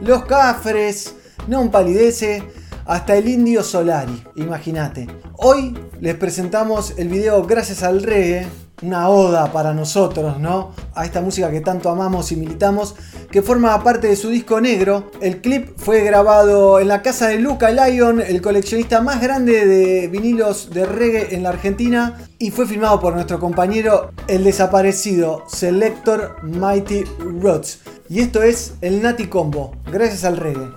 Los 0.00 0.24
Cafres, 0.26 1.14
Non 1.48 1.70
Palidece, 1.70 2.42
hasta 2.86 3.16
el 3.16 3.28
Indio 3.28 3.62
Solari, 3.62 4.22
imagínate. 4.36 5.06
Hoy 5.36 5.76
les 6.00 6.14
presentamos 6.14 6.94
el 6.98 7.08
video 7.08 7.42
Gracias 7.44 7.82
al 7.82 8.02
Reggae, 8.02 8.46
una 8.82 9.08
oda 9.08 9.52
para 9.52 9.72
nosotros, 9.72 10.40
¿no? 10.40 10.72
A 10.94 11.04
esta 11.04 11.20
música 11.20 11.50
que 11.50 11.60
tanto 11.60 11.88
amamos 11.88 12.32
y 12.32 12.36
militamos, 12.36 12.96
que 13.30 13.42
forma 13.42 13.82
parte 13.82 14.08
de 14.08 14.16
su 14.16 14.28
disco 14.28 14.60
negro. 14.60 15.10
El 15.20 15.40
clip 15.40 15.70
fue 15.76 16.02
grabado 16.02 16.80
en 16.80 16.88
la 16.88 17.00
casa 17.00 17.28
de 17.28 17.38
Luca 17.38 17.70
Lyon, 17.70 18.20
el 18.20 18.42
coleccionista 18.42 19.00
más 19.00 19.20
grande 19.20 19.66
de 19.66 20.08
vinilos 20.08 20.70
de 20.70 20.84
reggae 20.84 21.34
en 21.34 21.44
la 21.44 21.50
Argentina, 21.50 22.18
y 22.38 22.50
fue 22.50 22.66
filmado 22.66 23.00
por 23.00 23.14
nuestro 23.14 23.38
compañero, 23.38 24.10
el 24.26 24.42
desaparecido 24.42 25.44
Selector 25.46 26.42
Mighty 26.42 27.04
Rods. 27.40 27.80
Y 28.08 28.20
esto 28.20 28.42
es 28.42 28.74
el 28.80 29.00
Nati 29.00 29.26
Combo, 29.28 29.76
gracias 29.90 30.24
al 30.24 30.36
reggae. 30.36 30.68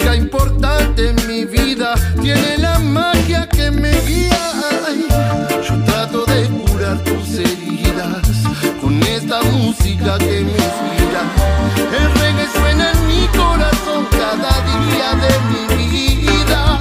Importante 0.00 1.10
en 1.10 1.16
mi 1.26 1.44
vida, 1.44 1.94
tiene 2.20 2.58
la 2.58 2.78
magia 2.78 3.46
que 3.48 3.70
me 3.70 3.92
guía. 4.02 4.38
Yo 5.68 5.84
trato 5.84 6.24
de 6.24 6.48
curar 6.48 6.98
tus 7.04 7.34
heridas 7.34 8.22
con 8.80 9.02
esta 9.02 9.42
música 9.42 10.18
que 10.18 10.40
me 10.40 10.52
inspira. 10.52 11.22
El 11.98 12.12
reggae 12.20 12.46
suena 12.52 12.92
en 12.92 13.06
mi 13.06 13.26
corazón 13.28 14.06
cada 14.10 14.52
día 14.72 15.08
de 15.24 15.32
mi 15.50 15.62
vida. 15.76 16.78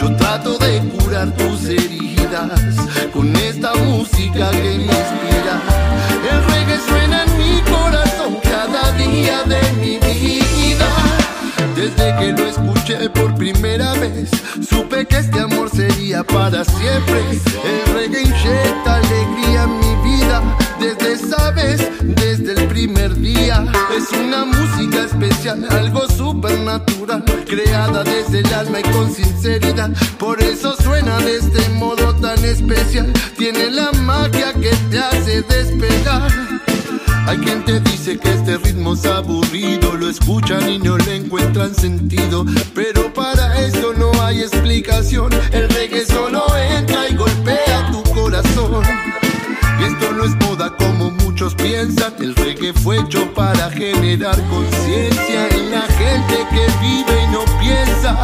Yo 0.00 0.16
trato 0.16 0.58
de 0.58 0.80
curar 0.88 1.30
tus 1.36 1.64
heridas 1.66 2.60
con 3.12 3.34
esta 3.36 3.74
música 3.74 4.50
que 4.50 4.69
primera 13.60 13.92
vez, 13.94 14.30
supe 14.70 15.04
que 15.04 15.18
este 15.18 15.38
amor 15.38 15.68
sería 15.68 16.24
para 16.24 16.64
siempre. 16.64 17.20
El 17.30 17.94
reggae 17.94 18.22
inyecta 18.22 18.94
alegría 18.94 19.64
en 19.64 19.78
mi 19.80 20.16
vida. 20.16 20.56
Desde 20.80 21.12
esa 21.12 21.50
vez, 21.50 21.86
desde 22.00 22.52
el 22.54 22.68
primer 22.68 23.14
día, 23.20 23.66
es 23.94 24.10
una 24.18 24.46
música 24.46 25.04
especial, 25.04 25.66
algo 25.72 26.08
supernatural, 26.08 27.22
creada 27.46 28.02
desde 28.02 28.38
el 28.38 28.54
alma 28.54 28.80
y 28.80 28.82
con 28.92 29.12
sinceridad. 29.12 29.90
Por 30.18 30.40
eso 30.40 30.74
suena 30.82 31.18
de 31.18 31.36
este 31.36 31.68
modo 31.70 32.14
tan 32.16 32.42
especial. 32.42 33.12
Tiene 33.36 33.70
la 33.70 33.92
magia 33.92 34.54
que 34.54 34.70
te 34.90 34.98
hace 34.98 35.42
despegar. 35.42 36.30
Hay 37.26 37.38
quien 37.38 37.64
te 37.64 37.78
dice 37.80 38.18
que 38.18 38.30
este 38.32 38.56
ritmo 38.58 38.94
es 38.94 39.04
aburrido, 39.04 39.94
lo 39.94 40.08
escuchan 40.08 40.68
y 40.68 40.78
no 40.78 40.96
le 40.98 41.16
encuentran 41.16 41.74
sentido. 41.74 42.44
Explicación. 44.42 45.30
El 45.52 45.68
reggae 45.68 46.04
solo 46.04 46.44
entra 46.56 47.08
y 47.08 47.14
golpea 47.14 47.90
tu 47.90 48.02
corazón. 48.14 48.84
Y 49.80 49.84
esto 49.84 50.12
no 50.12 50.24
es 50.24 50.34
moda 50.46 50.74
como 50.76 51.10
muchos 51.10 51.54
piensan. 51.54 52.14
El 52.20 52.34
reggae 52.34 52.72
fue 52.72 52.98
hecho 52.98 53.32
para 53.34 53.70
generar 53.70 54.36
conciencia 54.48 55.48
en 55.48 55.70
la 55.70 55.82
gente 55.82 56.36
que 56.50 56.66
vive 56.80 57.24
y 57.24 57.26
no 57.32 57.44
piensa. 57.60 58.18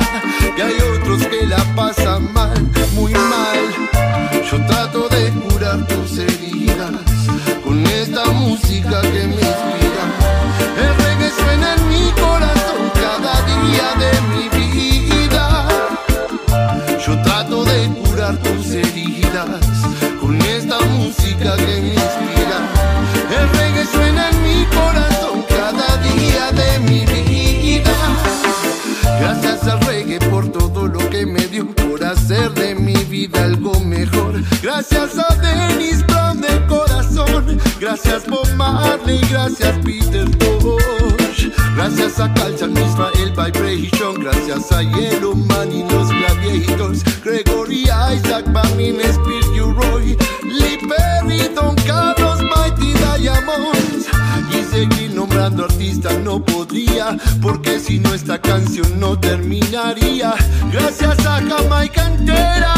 Gracias 34.76 35.18
a 35.18 35.34
Dennis 35.36 36.06
Brown 36.06 36.38
de 36.38 36.66
corazón. 36.66 37.58
Gracias 37.80 38.26
Bob 38.26 38.46
Marley, 38.56 39.22
gracias 39.30 39.74
Peter 39.82 40.28
Tosh. 40.36 41.48
Gracias 41.74 42.20
a 42.20 42.30
Calchan 42.34 42.76
Israel 42.76 43.30
Vibration. 43.30 44.22
Gracias 44.22 44.70
a 44.72 44.82
Yellow 44.82 45.34
Man 45.34 45.72
y 45.72 45.82
los 45.90 46.10
Gladiators. 46.10 47.02
Gregory 47.24 47.84
Isaac, 47.84 48.44
Bamin, 48.52 49.00
Spear, 49.00 49.74
Roy. 49.76 50.14
Lee 50.42 50.78
Perry, 50.86 51.48
Don 51.54 51.74
Carlos, 51.86 52.42
Mighty 52.42 52.92
Diamonds. 52.92 54.08
Y 54.52 54.62
seguir 54.62 55.14
nombrando 55.14 55.64
artistas 55.64 56.18
no 56.18 56.44
podría, 56.44 57.16
porque 57.40 57.80
si 57.80 57.98
no 57.98 58.12
esta 58.12 58.38
canción 58.38 59.00
no 59.00 59.18
terminaría. 59.18 60.34
Gracias 60.70 61.18
a 61.24 61.40
Jamaica 61.40 62.08
entera. 62.08 62.75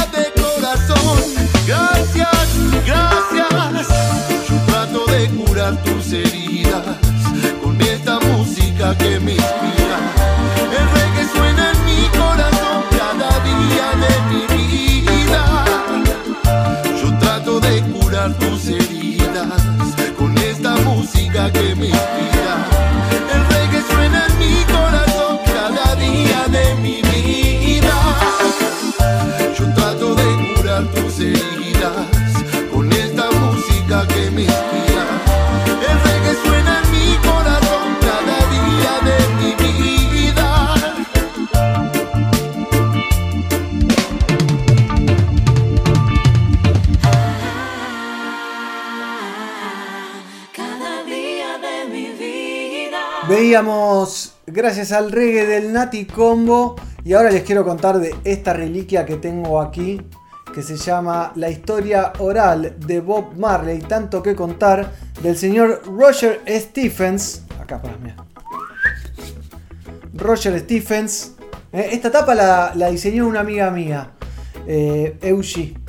Que 9.08 9.20
me 9.20 9.32
inspira. 9.32 9.98
El 10.78 10.86
reggae 10.96 11.24
suena 11.34 11.72
en 11.72 11.84
mi 11.86 12.02
corazón 12.18 12.78
cada 12.90 13.30
día 13.48 13.86
de 14.04 14.14
mi 14.30 14.42
vida. 14.56 15.42
Yo 17.00 17.18
trato 17.18 17.58
de 17.60 17.82
curar 17.92 18.34
tus 18.34 18.68
heridas 18.68 19.62
con 20.18 20.36
esta 20.38 20.76
música 20.88 21.50
que 21.52 21.74
me 21.74 21.86
inspira. 21.86 22.77
Gracias 54.46 54.92
al 54.92 55.10
reggae 55.10 55.46
del 55.46 55.72
Nati 55.72 56.04
Combo, 56.04 56.76
y 57.02 57.14
ahora 57.14 57.30
les 57.30 57.44
quiero 57.44 57.64
contar 57.64 57.98
de 57.98 58.14
esta 58.24 58.52
reliquia 58.52 59.06
que 59.06 59.16
tengo 59.16 59.60
aquí, 59.62 60.02
que 60.52 60.62
se 60.62 60.76
llama 60.76 61.32
La 61.34 61.48
historia 61.48 62.12
oral 62.18 62.76
de 62.78 63.00
Bob 63.00 63.36
Marley, 63.38 63.78
tanto 63.78 64.22
que 64.22 64.34
contar, 64.34 64.92
del 65.22 65.36
señor 65.36 65.80
Roger 65.86 66.42
Stephens. 66.46 67.42
Acá, 67.58 67.80
para 67.80 67.96
mira. 67.96 68.16
Roger 70.12 70.58
Stephens. 70.60 71.32
Eh, 71.72 71.88
esta 71.92 72.10
tapa 72.10 72.34
la, 72.34 72.90
diseñó 72.90 73.26
una 73.26 73.40
amiga 73.40 73.70
mía, 73.70 74.12
eh, 74.66 75.16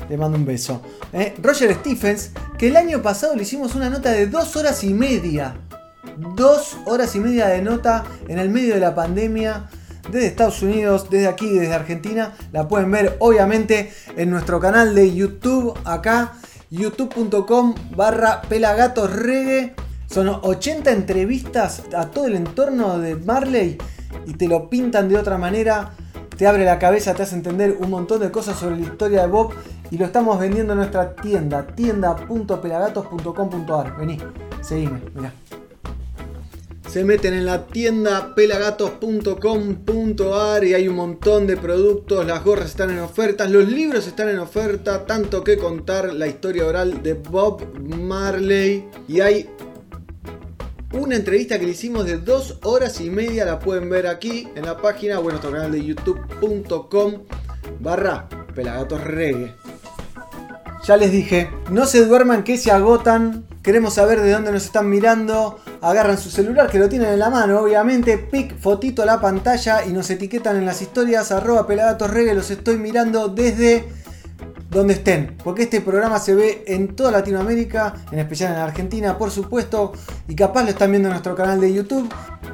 le 0.08 0.16
mando 0.16 0.38
un 0.38 0.46
beso. 0.46 0.80
Eh, 1.12 1.34
Roger 1.42 1.74
Stephens, 1.74 2.30
que 2.56 2.68
el 2.68 2.76
año 2.76 3.02
pasado 3.02 3.36
le 3.36 3.42
hicimos 3.42 3.74
una 3.74 3.90
nota 3.90 4.12
de 4.12 4.28
dos 4.28 4.56
horas 4.56 4.82
y 4.82 4.94
media. 4.94 5.56
Dos 6.34 6.76
horas 6.86 7.14
y 7.14 7.20
media 7.20 7.46
de 7.48 7.62
nota 7.62 8.04
en 8.28 8.38
el 8.38 8.50
medio 8.50 8.74
de 8.74 8.80
la 8.80 8.94
pandemia. 8.94 9.68
Desde 10.10 10.26
Estados 10.26 10.62
Unidos, 10.62 11.08
desde 11.10 11.28
aquí, 11.28 11.50
desde 11.50 11.74
Argentina. 11.74 12.34
La 12.52 12.68
pueden 12.68 12.90
ver 12.90 13.16
obviamente 13.20 13.92
en 14.16 14.30
nuestro 14.30 14.60
canal 14.60 14.94
de 14.94 15.14
YouTube 15.14 15.78
acá. 15.84 16.32
youtube.com 16.70 17.74
barra 17.96 18.42
pelagatosregue. 18.42 19.74
Son 20.06 20.28
80 20.28 20.90
entrevistas 20.90 21.82
a 21.96 22.06
todo 22.06 22.26
el 22.26 22.34
entorno 22.34 22.98
de 22.98 23.14
Marley 23.14 23.78
y 24.26 24.34
te 24.34 24.48
lo 24.48 24.68
pintan 24.68 25.08
de 25.08 25.16
otra 25.16 25.38
manera. 25.38 25.92
Te 26.36 26.48
abre 26.48 26.64
la 26.64 26.78
cabeza, 26.78 27.14
te 27.14 27.22
hace 27.22 27.36
entender 27.36 27.76
un 27.78 27.90
montón 27.90 28.20
de 28.20 28.30
cosas 28.30 28.58
sobre 28.58 28.76
la 28.76 28.82
historia 28.82 29.22
de 29.22 29.28
Bob 29.28 29.54
y 29.90 29.98
lo 29.98 30.06
estamos 30.06 30.40
vendiendo 30.40 30.72
en 30.72 30.78
nuestra 30.78 31.14
tienda, 31.14 31.66
tienda.pelagatos.com.ar. 31.66 33.98
Vení, 33.98 34.18
seguime, 34.62 35.02
mirá. 35.14 35.34
Se 36.90 37.04
meten 37.04 37.34
en 37.34 37.44
la 37.46 37.68
tienda 37.68 38.34
pelagatos.com.ar 38.34 40.64
y 40.64 40.74
hay 40.74 40.88
un 40.88 40.96
montón 40.96 41.46
de 41.46 41.56
productos, 41.56 42.26
las 42.26 42.42
gorras 42.42 42.70
están 42.70 42.90
en 42.90 42.98
ofertas, 42.98 43.48
los 43.48 43.68
libros 43.68 44.08
están 44.08 44.28
en 44.28 44.40
oferta, 44.40 45.06
tanto 45.06 45.44
que 45.44 45.56
contar 45.56 46.12
la 46.12 46.26
historia 46.26 46.66
oral 46.66 47.00
de 47.00 47.14
Bob 47.14 47.78
Marley 47.78 48.88
y 49.06 49.20
hay 49.20 49.48
una 50.92 51.14
entrevista 51.14 51.60
que 51.60 51.66
le 51.66 51.70
hicimos 51.70 52.06
de 52.06 52.18
dos 52.18 52.58
horas 52.64 53.00
y 53.00 53.08
media, 53.08 53.44
la 53.44 53.60
pueden 53.60 53.88
ver 53.88 54.08
aquí 54.08 54.48
en 54.56 54.64
la 54.64 54.76
página 54.76 55.20
o 55.20 55.22
en 55.22 55.28
nuestro 55.28 55.52
canal 55.52 55.70
de 55.70 55.84
youtube.com 55.84 57.22
barra 57.78 58.28
pelagatosregue. 58.52 59.54
Ya 60.84 60.96
les 60.96 61.12
dije, 61.12 61.50
no 61.70 61.86
se 61.86 62.04
duerman 62.04 62.42
que 62.42 62.58
se 62.58 62.72
agotan. 62.72 63.46
Queremos 63.62 63.94
saber 63.94 64.22
de 64.22 64.32
dónde 64.32 64.52
nos 64.52 64.64
están 64.64 64.88
mirando. 64.88 65.58
Agarran 65.82 66.16
su 66.16 66.30
celular 66.30 66.70
que 66.70 66.78
lo 66.78 66.88
tienen 66.88 67.10
en 67.10 67.18
la 67.18 67.28
mano, 67.28 67.60
obviamente. 67.60 68.16
Pic, 68.16 68.58
fotito 68.58 69.02
a 69.02 69.06
la 69.06 69.20
pantalla 69.20 69.84
y 69.84 69.92
nos 69.92 70.08
etiquetan 70.08 70.56
en 70.56 70.64
las 70.64 70.80
historias. 70.80 71.30
Arroba 71.30 71.66
pelagatosregue. 71.66 72.34
Los 72.34 72.50
estoy 72.50 72.78
mirando 72.78 73.28
desde 73.28 73.86
donde 74.70 74.94
estén. 74.94 75.36
Porque 75.44 75.64
este 75.64 75.82
programa 75.82 76.18
se 76.18 76.34
ve 76.34 76.64
en 76.68 76.96
toda 76.96 77.10
Latinoamérica, 77.10 77.94
en 78.10 78.20
especial 78.20 78.54
en 78.54 78.60
Argentina, 78.60 79.18
por 79.18 79.30
supuesto. 79.30 79.92
Y 80.26 80.34
capaz 80.34 80.62
lo 80.62 80.70
están 80.70 80.90
viendo 80.90 81.08
en 81.08 81.12
nuestro 81.12 81.34
canal 81.34 81.60
de 81.60 81.74
YouTube. 81.74 82.10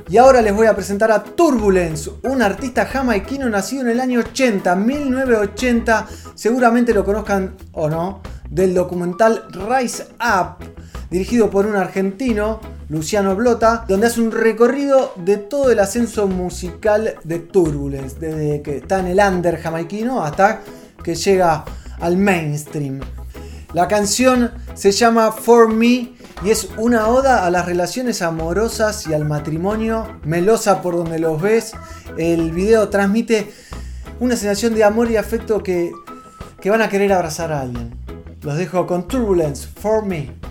Y 0.09 0.17
ahora 0.17 0.43
les 0.43 0.55
voy 0.55 0.67
a 0.67 0.75
presentar 0.75 1.13
a 1.13 1.23
Turbulence, 1.23 2.11
un 2.23 2.43
artista 2.43 2.87
jamaiquino 2.87 3.49
nacido 3.49 3.83
en 3.83 3.91
el 3.91 4.01
año 4.01 4.21
80, 4.21 4.75
1980. 4.75 6.07
Seguramente 6.35 6.95
lo 6.95 7.05
conozcan 7.05 7.57
o 7.73 7.89
no, 7.89 8.23
del 8.49 8.75
documental 8.75 9.45
Rise 9.51 10.07
Up, 10.21 10.65
dirigido 11.11 11.51
por 11.51 11.67
un 11.67 11.77
argentino, 11.77 12.61
Luciano 12.89 13.35
Blota, 13.37 13.85
donde 13.89 14.07
hace 14.09 14.21
un 14.21 14.33
recorrido 14.33 15.13
de 15.17 15.37
todo 15.37 15.71
el 15.71 15.79
ascenso 15.79 16.27
musical 16.27 17.15
de 17.25 17.39
Turbulence, 17.39 18.19
desde 18.19 18.63
que 18.63 18.79
está 18.79 19.01
en 19.01 19.07
el 19.07 19.19
under 19.19 19.61
jamaiquino 19.61 20.25
hasta 20.25 20.63
que 21.03 21.15
llega 21.15 21.65
al 22.01 22.17
mainstream. 22.17 23.01
La 23.73 23.89
canción 23.89 24.53
se 24.75 24.93
llama 24.93 25.33
For 25.33 25.73
Me 25.73 26.15
y 26.45 26.51
es 26.51 26.69
una 26.77 27.09
oda 27.09 27.47
a 27.47 27.51
las 27.51 27.67
relaciones 27.67 28.23
amorosas 28.23 29.07
y 29.07 29.15
al 29.15 29.25
matrimonio, 29.25 30.19
melosa 30.25 30.83
por 30.83 30.97
donde 30.97 31.19
los 31.19 31.41
ves. 31.41 31.73
El 32.17 32.53
video 32.53 32.89
transmite 32.89 33.51
una 34.21 34.37
sensación 34.37 34.75
de 34.75 34.85
amor 34.85 35.11
y 35.11 35.17
afecto 35.17 35.63
que, 35.63 35.93
que 36.61 36.71
van 36.71 36.83
a 36.83 36.89
querer 36.89 37.13
abrazar 37.13 37.53
a 37.53 37.61
alguien. 37.61 37.97
Los 38.43 38.57
dejo 38.57 38.87
con 38.87 39.09
Turbulence, 39.09 39.69
For 39.81 40.05
Me. 40.05 40.46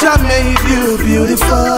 Jah 0.00 0.16
made 0.22 0.56
you 0.64 0.96
beautiful. 0.96 1.76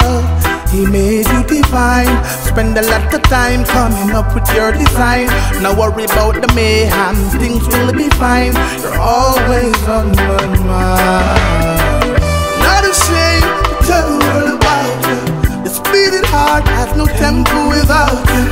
He 0.70 0.86
made 0.86 1.26
you 1.26 1.42
divine. 1.42 2.14
Spend 2.46 2.78
a 2.78 2.82
lot 2.82 3.12
of 3.12 3.22
time 3.22 3.64
coming 3.64 4.14
up 4.14 4.32
with 4.32 4.46
your 4.54 4.70
design. 4.70 5.26
No 5.60 5.74
worry 5.74 6.04
about 6.04 6.40
the 6.40 6.46
mayhem, 6.54 7.16
things 7.40 7.66
will 7.66 7.92
be 7.92 8.08
fine. 8.22 8.54
You're 8.78 9.00
always 9.00 9.74
on 9.88 10.14
my 10.14 10.46
mind. 10.70 12.22
Not 12.62 12.84
ashamed 12.86 13.50
to 13.66 13.74
tell 13.90 14.06
the 14.06 14.18
world 14.22 14.54
about 14.54 14.94
you. 15.10 15.18
This 15.64 15.80
beating 15.90 16.22
heart 16.30 16.62
has 16.78 16.96
no 16.96 17.06
tempo 17.18 17.70
without 17.74 18.22
you. 18.30 18.46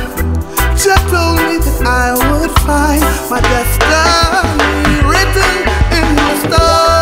Just 0.75 1.07
told 1.07 1.39
me 1.47 1.63
that 1.63 1.79
I 1.87 2.11
would 2.27 2.51
find 2.67 3.07
my 3.31 3.39
destiny 3.39 4.99
written 5.07 5.55
in 5.95 6.15
the 6.19 6.35
stars. 6.43 7.00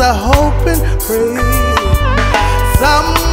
I 0.00 0.14
hope 0.14 0.66
and 0.68 1.00
pray. 1.00 1.34
Somewhere 2.78 3.27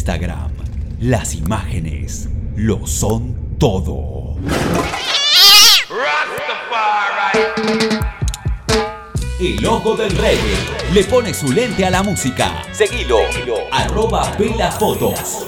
Instagram, 0.00 0.52
las 0.98 1.34
imágenes 1.34 2.30
lo 2.56 2.86
son 2.86 3.58
todo. 3.58 4.34
El 9.38 9.66
ojo 9.66 9.96
del 9.96 10.10
reggae 10.16 10.56
le 10.94 11.04
pone 11.04 11.34
su 11.34 11.52
lente 11.52 11.84
a 11.84 11.90
la 11.90 12.02
música. 12.02 12.62
Seguilo, 12.72 13.18
arroba 13.70 14.32
Pela 14.38 14.72
Fotos. 14.72 15.46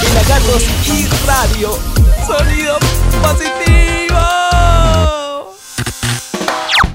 Pelagatos 0.00 0.62
y 0.86 1.26
radio. 1.26 2.01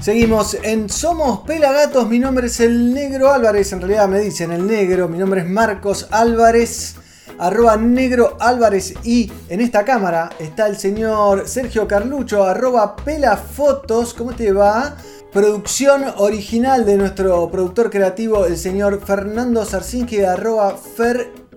Seguimos 0.08 0.56
en 0.62 0.88
Somos 0.88 1.40
Pelagatos. 1.40 2.08
Mi 2.08 2.18
nombre 2.18 2.46
es 2.46 2.60
el 2.60 2.94
Negro 2.94 3.30
Álvarez. 3.30 3.74
En 3.74 3.80
realidad 3.82 4.08
me 4.08 4.20
dicen 4.20 4.52
el 4.52 4.66
Negro. 4.66 5.06
Mi 5.06 5.18
nombre 5.18 5.42
es 5.42 5.46
Marcos 5.46 6.08
Álvarez. 6.10 6.94
Arroba 7.38 7.76
Negro 7.76 8.38
Álvarez. 8.40 8.94
Y 9.04 9.30
en 9.50 9.60
esta 9.60 9.84
cámara 9.84 10.30
está 10.38 10.66
el 10.66 10.78
señor 10.78 11.46
Sergio 11.46 11.86
Carlucho. 11.86 12.42
Arroba 12.42 12.96
Pelafotos. 12.96 14.14
¿Cómo 14.14 14.32
te 14.32 14.50
va? 14.50 14.96
Producción 15.30 16.04
original 16.16 16.86
de 16.86 16.96
nuestro 16.96 17.50
productor 17.50 17.90
creativo, 17.90 18.46
el 18.46 18.56
señor 18.56 19.02
Fernando 19.04 19.62
Sarsinski. 19.66 20.22
Arroba 20.22 20.74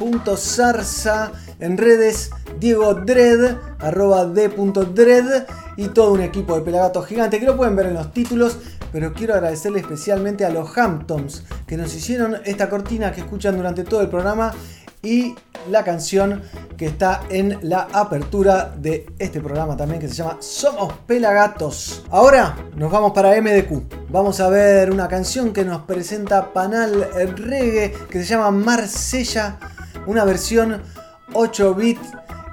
fer.zarza. 0.02 1.32
En 1.60 1.78
redes, 1.78 2.32
Diego 2.60 2.93
Dredd. 2.95 3.58
Arroba 3.80 4.26
d.dredd 4.26 5.45
y 5.78 5.88
todo 5.88 6.14
un 6.14 6.22
equipo 6.22 6.56
de 6.56 6.62
pelagatos 6.62 7.08
gigante 7.08 7.39
que 7.39 7.45
lo 7.45 7.58
pueden 7.58 7.76
ver 7.76 7.88
en 7.88 7.95
los 7.95 8.14
títulos, 8.14 8.58
pero 8.91 9.14
quiero 9.14 9.34
agradecerle 9.34 9.80
especialmente 9.80 10.45
a 10.45 10.49
los 10.49 10.78
Hamptons 10.78 11.43
que 11.66 11.78
nos 11.78 11.95
hicieron 11.95 12.38
esta 12.45 12.70
cortina 12.70 13.12
que 13.12 13.22
escuchan 13.22 13.58
durante 13.58 13.84
todo 13.84 14.02
el 14.02 14.10
programa 14.10 14.54
y 15.02 15.34
la 15.70 15.84
canción 15.84 16.41
que 16.78 16.88
está 16.88 17.24
en 17.30 17.58
la 17.62 17.88
apertura 17.91 18.74
de 18.78 19.08
este 19.18 19.39
programa 19.39 19.76
también 19.76 19.99
que 19.99 20.08
se 20.08 20.16
llama 20.16 20.38
Somos 20.39 20.93
Pelagatos. 21.08 22.04
Ahora 22.12 22.56
nos 22.76 22.91
vamos 22.91 23.12
para 23.14 23.39
MDQ. 23.41 24.10
Vamos 24.10 24.39
a 24.39 24.49
ver 24.49 24.91
una 24.91 25.08
canción 25.08 25.54
que 25.54 25.64
nos 25.64 25.84
presenta 25.84 26.54
Panal 26.54 27.08
Reggae 27.36 27.93
que 28.10 28.20
se 28.20 28.26
llama 28.26 28.52
Marsella, 28.52 29.58
una 30.08 30.26
versión 30.26 30.82
8 31.34 31.76
bit 31.76 31.99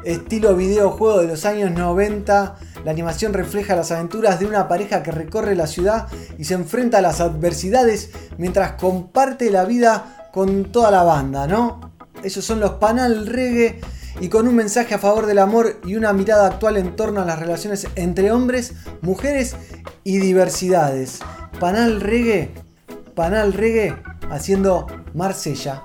estilo 0.04 0.56
videojuego 0.56 1.20
de 1.20 1.28
los 1.28 1.44
años 1.44 1.70
90. 1.72 2.56
La 2.84 2.90
animación 2.90 3.32
refleja 3.32 3.76
las 3.76 3.90
aventuras 3.90 4.38
de 4.38 4.46
una 4.46 4.68
pareja 4.68 5.02
que 5.02 5.10
recorre 5.10 5.54
la 5.54 5.66
ciudad 5.66 6.06
y 6.38 6.44
se 6.44 6.54
enfrenta 6.54 6.98
a 6.98 7.02
las 7.02 7.20
adversidades 7.20 8.10
mientras 8.38 8.72
comparte 8.72 9.50
la 9.50 9.64
vida 9.64 10.28
con 10.32 10.66
toda 10.66 10.90
la 10.90 11.02
banda, 11.02 11.46
¿no? 11.46 11.92
Esos 12.22 12.44
son 12.44 12.60
los 12.60 12.72
Panal 12.72 13.26
Reggae 13.26 13.80
y 14.20 14.28
con 14.28 14.48
un 14.48 14.56
mensaje 14.56 14.94
a 14.94 14.98
favor 14.98 15.26
del 15.26 15.38
amor 15.38 15.80
y 15.84 15.94
una 15.94 16.12
mirada 16.12 16.46
actual 16.46 16.76
en 16.76 16.96
torno 16.96 17.20
a 17.20 17.24
las 17.24 17.38
relaciones 17.38 17.86
entre 17.94 18.32
hombres, 18.32 18.74
mujeres 19.00 19.56
y 20.04 20.18
diversidades. 20.18 21.20
Panal 21.60 22.00
Reggae, 22.00 22.52
Panal 23.14 23.52
Reggae 23.52 23.96
haciendo 24.30 24.86
Marsella. 25.14 25.84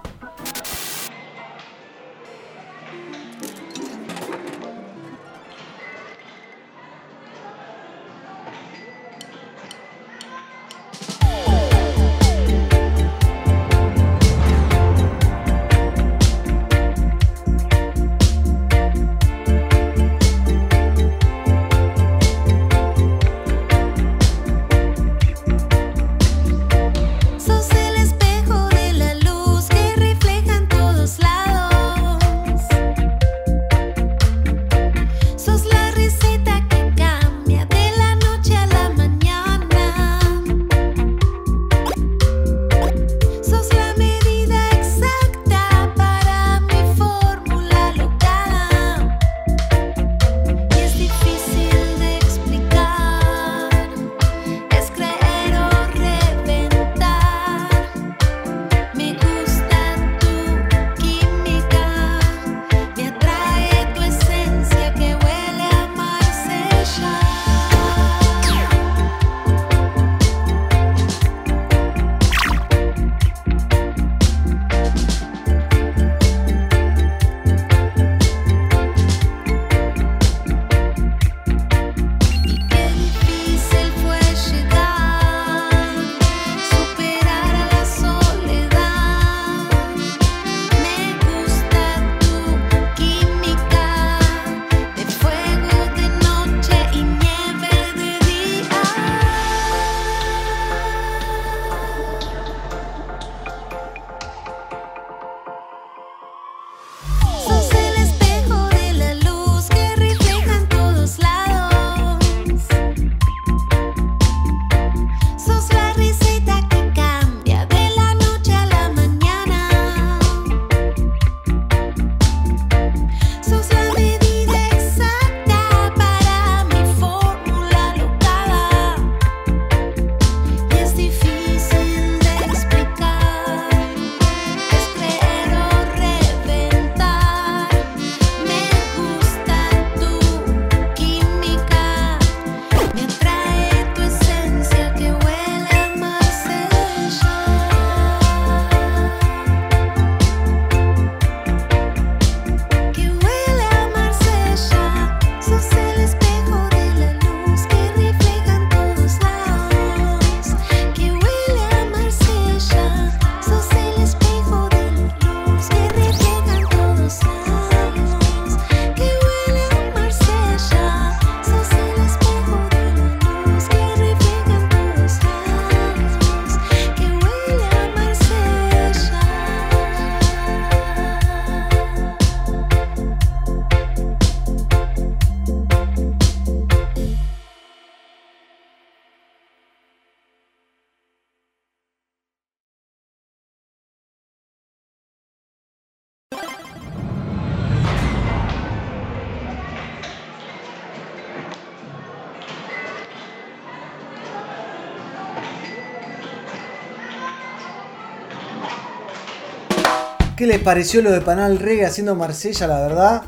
¿Qué 210.43 210.47
les 210.47 210.59
pareció 210.59 211.01
lo 211.01 211.09
de 211.09 211.21
Panal 211.21 211.57
Reggae 211.57 211.85
haciendo 211.85 212.15
Marsella, 212.15 212.67
la 212.67 212.81
verdad? 212.81 213.21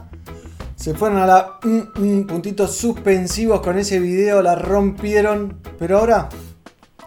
Se 0.75 0.93
fueron 0.93 1.19
a 1.19 1.25
la 1.25 1.59
mm, 1.63 1.79
mm, 1.95 2.27
puntitos 2.27 2.75
suspensivos 2.75 3.61
con 3.61 3.79
ese 3.79 3.99
video, 3.99 4.41
la 4.41 4.55
rompieron. 4.55 5.61
Pero 5.79 5.99
ahora, 5.99 6.27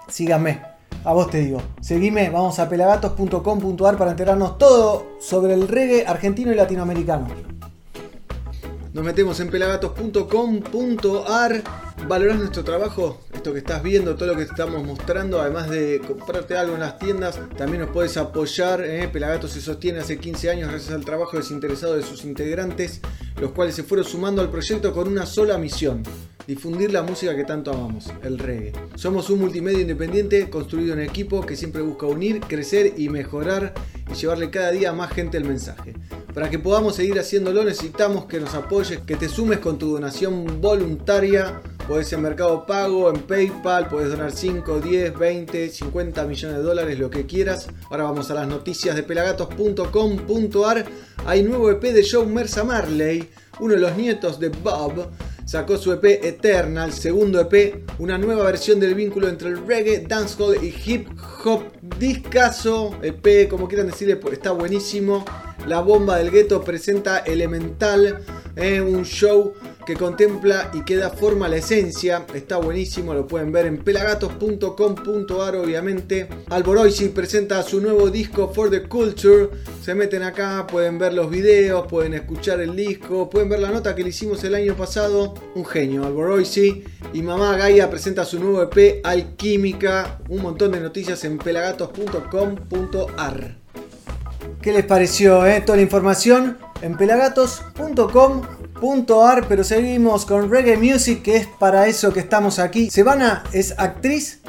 síganme. 0.08 0.62
A 1.04 1.12
vos 1.12 1.30
te 1.30 1.40
digo, 1.40 1.60
seguime, 1.82 2.30
vamos 2.30 2.58
a 2.58 2.70
pelagatos.com.ar 2.70 3.98
para 3.98 4.12
enterarnos 4.12 4.56
todo 4.56 5.08
sobre 5.20 5.52
el 5.52 5.68
reggae 5.68 6.06
argentino 6.06 6.52
y 6.52 6.54
latinoamericano. 6.54 7.26
Nos 8.94 9.04
metemos 9.04 9.38
en 9.40 9.50
pelagatos.com.ar. 9.50 11.62
Valorás 12.06 12.38
nuestro 12.38 12.64
trabajo, 12.64 13.20
esto 13.34 13.52
que 13.52 13.58
estás 13.58 13.82
viendo, 13.82 14.14
todo 14.14 14.28
lo 14.28 14.36
que 14.36 14.44
estamos 14.44 14.82
mostrando, 14.82 15.40
además 15.40 15.68
de 15.68 16.00
comprarte 16.06 16.56
algo 16.56 16.74
en 16.74 16.80
las 16.80 16.98
tiendas, 16.98 17.38
también 17.56 17.82
nos 17.82 17.90
puedes 17.90 18.16
apoyar. 18.16 18.82
¿eh? 18.82 19.08
Pelagatos 19.08 19.52
se 19.52 19.60
sostiene 19.60 19.98
hace 19.98 20.18
15 20.18 20.50
años 20.50 20.70
gracias 20.70 20.94
al 20.94 21.04
trabajo 21.04 21.36
desinteresado 21.36 21.96
de 21.96 22.02
sus 22.02 22.24
integrantes, 22.24 23.00
los 23.40 23.52
cuales 23.52 23.74
se 23.74 23.82
fueron 23.82 24.06
sumando 24.06 24.40
al 24.40 24.50
proyecto 24.50 24.92
con 24.92 25.08
una 25.08 25.26
sola 25.26 25.58
misión. 25.58 26.02
Difundir 26.48 26.90
la 26.90 27.02
música 27.02 27.36
que 27.36 27.44
tanto 27.44 27.70
amamos, 27.70 28.10
el 28.22 28.38
reggae. 28.38 28.72
Somos 28.94 29.28
un 29.28 29.40
multimedia 29.40 29.82
independiente 29.82 30.48
construido 30.48 30.94
en 30.94 31.00
equipo 31.00 31.44
que 31.44 31.56
siempre 31.56 31.82
busca 31.82 32.06
unir, 32.06 32.40
crecer 32.40 32.94
y 32.96 33.10
mejorar 33.10 33.74
y 34.10 34.14
llevarle 34.14 34.48
cada 34.48 34.70
día 34.70 34.88
a 34.88 34.92
más 34.94 35.12
gente 35.12 35.36
el 35.36 35.44
mensaje. 35.44 35.92
Para 36.32 36.48
que 36.48 36.58
podamos 36.58 36.96
seguir 36.96 37.18
haciéndolo 37.18 37.64
necesitamos 37.64 38.24
que 38.24 38.40
nos 38.40 38.54
apoyes, 38.54 39.00
que 39.00 39.16
te 39.16 39.28
sumes 39.28 39.58
con 39.58 39.78
tu 39.78 39.92
donación 39.92 40.62
voluntaria 40.62 41.60
Podés 41.88 42.12
en 42.12 42.20
Mercado 42.20 42.66
Pago, 42.66 43.08
en 43.08 43.22
PayPal, 43.22 43.88
podés 43.88 44.10
donar 44.10 44.30
5, 44.30 44.78
10, 44.78 45.18
20, 45.18 45.70
50 45.70 46.24
millones 46.26 46.58
de 46.58 46.62
dólares, 46.62 46.98
lo 46.98 47.08
que 47.08 47.24
quieras. 47.24 47.68
Ahora 47.90 48.04
vamos 48.04 48.30
a 48.30 48.34
las 48.34 48.46
noticias 48.46 48.94
de 48.94 49.02
pelagatos.com.ar. 49.02 50.84
Hay 51.24 51.42
nuevo 51.42 51.70
EP 51.70 51.80
de 51.80 52.06
Joe 52.06 52.26
Mersa 52.26 52.62
Marley, 52.62 53.30
uno 53.60 53.72
de 53.72 53.80
los 53.80 53.96
nietos 53.96 54.38
de 54.38 54.50
Bob. 54.50 55.08
Sacó 55.48 55.78
su 55.78 55.94
EP 55.94 56.04
Eternal, 56.04 56.92
segundo 56.92 57.40
EP, 57.40 57.82
una 57.98 58.18
nueva 58.18 58.44
versión 58.44 58.78
del 58.80 58.94
vínculo 58.94 59.28
entre 59.28 59.48
el 59.48 59.66
reggae, 59.66 60.04
dancehall 60.06 60.62
y 60.62 60.74
hip 60.84 61.08
hop. 61.42 61.62
Discaso, 61.98 62.94
EP, 63.00 63.48
como 63.48 63.66
quieran 63.66 63.86
decirle, 63.86 64.20
está 64.30 64.52
buenísimo. 64.52 65.24
La 65.66 65.80
bomba 65.80 66.18
del 66.18 66.30
gueto 66.30 66.60
presenta 66.60 67.20
Elemental, 67.20 68.18
eh, 68.56 68.82
un 68.82 69.06
show 69.06 69.54
que 69.88 69.96
contempla 69.96 70.70
y 70.74 70.84
que 70.84 70.96
da 70.96 71.08
forma 71.08 71.46
a 71.46 71.48
la 71.48 71.56
esencia. 71.56 72.26
Está 72.34 72.58
buenísimo, 72.58 73.14
lo 73.14 73.26
pueden 73.26 73.50
ver 73.50 73.64
en 73.64 73.78
pelagatos.com.ar 73.78 75.56
obviamente. 75.56 76.28
Alboroisi 76.50 77.08
presenta 77.08 77.62
su 77.62 77.80
nuevo 77.80 78.10
disco 78.10 78.52
For 78.52 78.68
the 78.68 78.82
Culture. 78.82 79.48
Se 79.82 79.94
meten 79.94 80.24
acá, 80.24 80.66
pueden 80.70 80.98
ver 80.98 81.14
los 81.14 81.30
videos, 81.30 81.86
pueden 81.86 82.12
escuchar 82.12 82.60
el 82.60 82.76
disco, 82.76 83.30
pueden 83.30 83.48
ver 83.48 83.60
la 83.60 83.70
nota 83.70 83.94
que 83.94 84.02
le 84.02 84.10
hicimos 84.10 84.44
el 84.44 84.56
año 84.56 84.74
pasado. 84.74 85.32
Un 85.54 85.64
genio, 85.64 86.04
Alboroisi. 86.04 86.84
Y 87.14 87.22
Mamá 87.22 87.56
Gaia 87.56 87.88
presenta 87.88 88.26
su 88.26 88.38
nuevo 88.38 88.60
EP 88.60 89.00
Alquímica. 89.04 90.18
Un 90.28 90.42
montón 90.42 90.72
de 90.72 90.80
noticias 90.80 91.24
en 91.24 91.38
pelagatos.com.ar. 91.38 93.56
¿Qué 94.60 94.72
les 94.72 94.84
pareció? 94.84 95.46
eh? 95.46 95.62
Toda 95.64 95.76
la 95.76 95.82
información 95.82 96.58
en 96.82 96.96
pelagatos.com.ar, 96.96 98.57
pero 99.48 99.64
seguimos 99.64 100.24
con 100.24 100.50
reggae 100.50 100.76
music, 100.76 101.22
que 101.22 101.36
es 101.36 101.46
para 101.46 101.88
eso 101.88 102.12
que 102.12 102.20
estamos 102.20 102.58
aquí. 102.58 102.90
Sebana 102.90 103.42
es 103.52 103.74
actriz, 103.76 104.40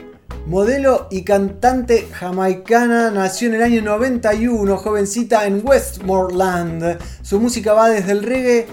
modelo 0.46 1.08
y 1.10 1.24
cantante 1.24 2.08
jamaicana, 2.12 3.10
nació 3.10 3.48
en 3.48 3.56
el 3.56 3.64
año 3.64 3.82
91, 3.82 4.78
jovencita 4.78 5.48
en 5.48 5.66
Westmoreland. 5.66 7.00
Su 7.24 7.40
música 7.40 7.74
va 7.74 7.90
desde 7.90 8.12
el 8.12 8.24
reggae 8.24 8.68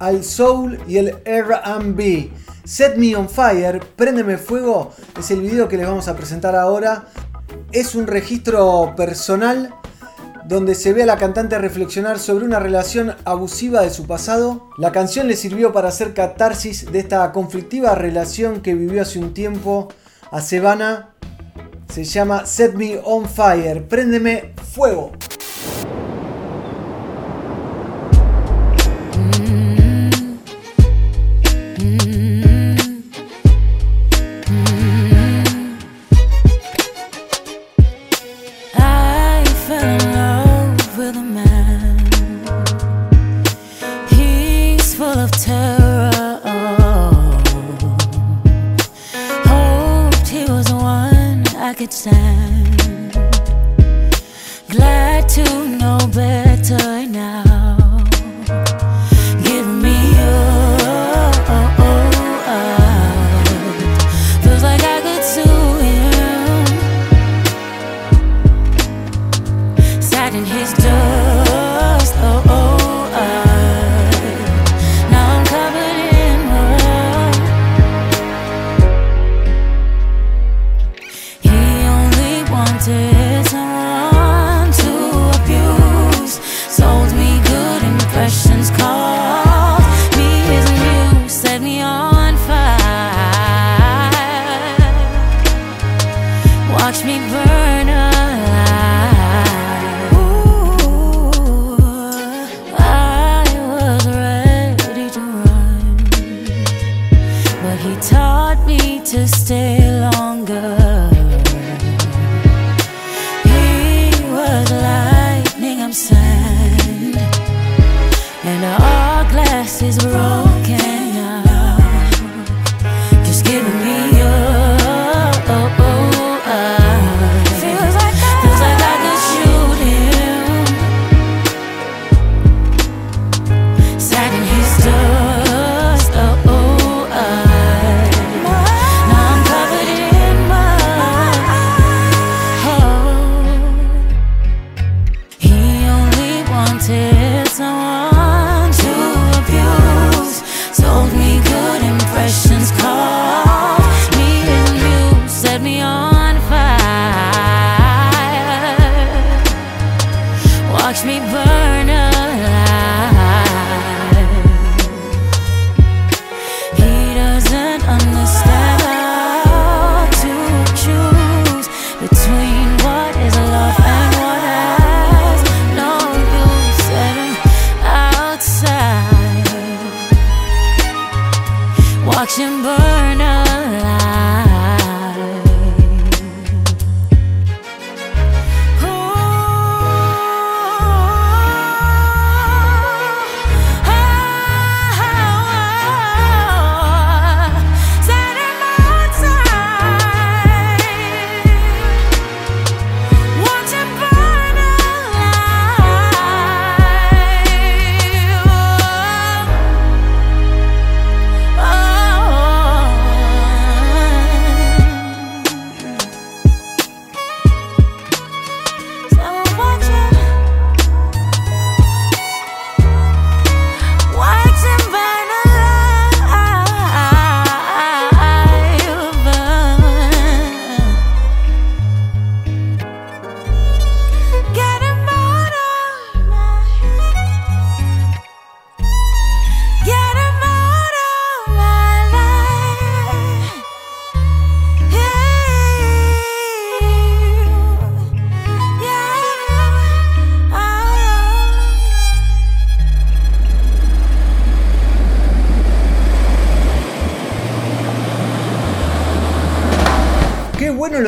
al 0.00 0.24
soul 0.24 0.78
y 0.88 0.96
el 0.98 1.16
R&B. 1.24 2.30
Set 2.64 2.96
Me 2.96 3.14
on 3.14 3.28
Fire, 3.28 3.80
Préndeme 3.94 4.38
Fuego, 4.38 4.92
es 5.16 5.30
el 5.30 5.40
video 5.40 5.68
que 5.68 5.76
les 5.76 5.86
vamos 5.86 6.08
a 6.08 6.16
presentar 6.16 6.56
ahora. 6.56 7.06
Es 7.70 7.94
un 7.94 8.08
registro 8.08 8.92
personal 8.96 9.72
donde 10.48 10.74
se 10.74 10.92
ve 10.92 11.02
a 11.02 11.06
la 11.06 11.16
cantante 11.16 11.58
reflexionar 11.58 12.18
sobre 12.18 12.44
una 12.44 12.60
relación 12.60 13.14
abusiva 13.24 13.82
de 13.82 13.90
su 13.90 14.06
pasado. 14.06 14.70
La 14.78 14.92
canción 14.92 15.26
le 15.26 15.36
sirvió 15.36 15.72
para 15.72 15.88
hacer 15.88 16.14
catarsis 16.14 16.90
de 16.90 17.00
esta 17.00 17.30
conflictiva 17.32 17.94
relación 17.94 18.60
que 18.60 18.74
vivió 18.74 19.02
hace 19.02 19.18
un 19.18 19.34
tiempo 19.34 19.88
a 20.30 20.40
Sebana. 20.40 21.10
Se 21.92 22.04
llama 22.04 22.46
Set 22.46 22.74
Me 22.74 23.00
on 23.04 23.28
Fire, 23.28 23.86
Préndeme 23.88 24.52
Fuego. 24.72 25.12
One 51.86 52.14
I 52.14 52.55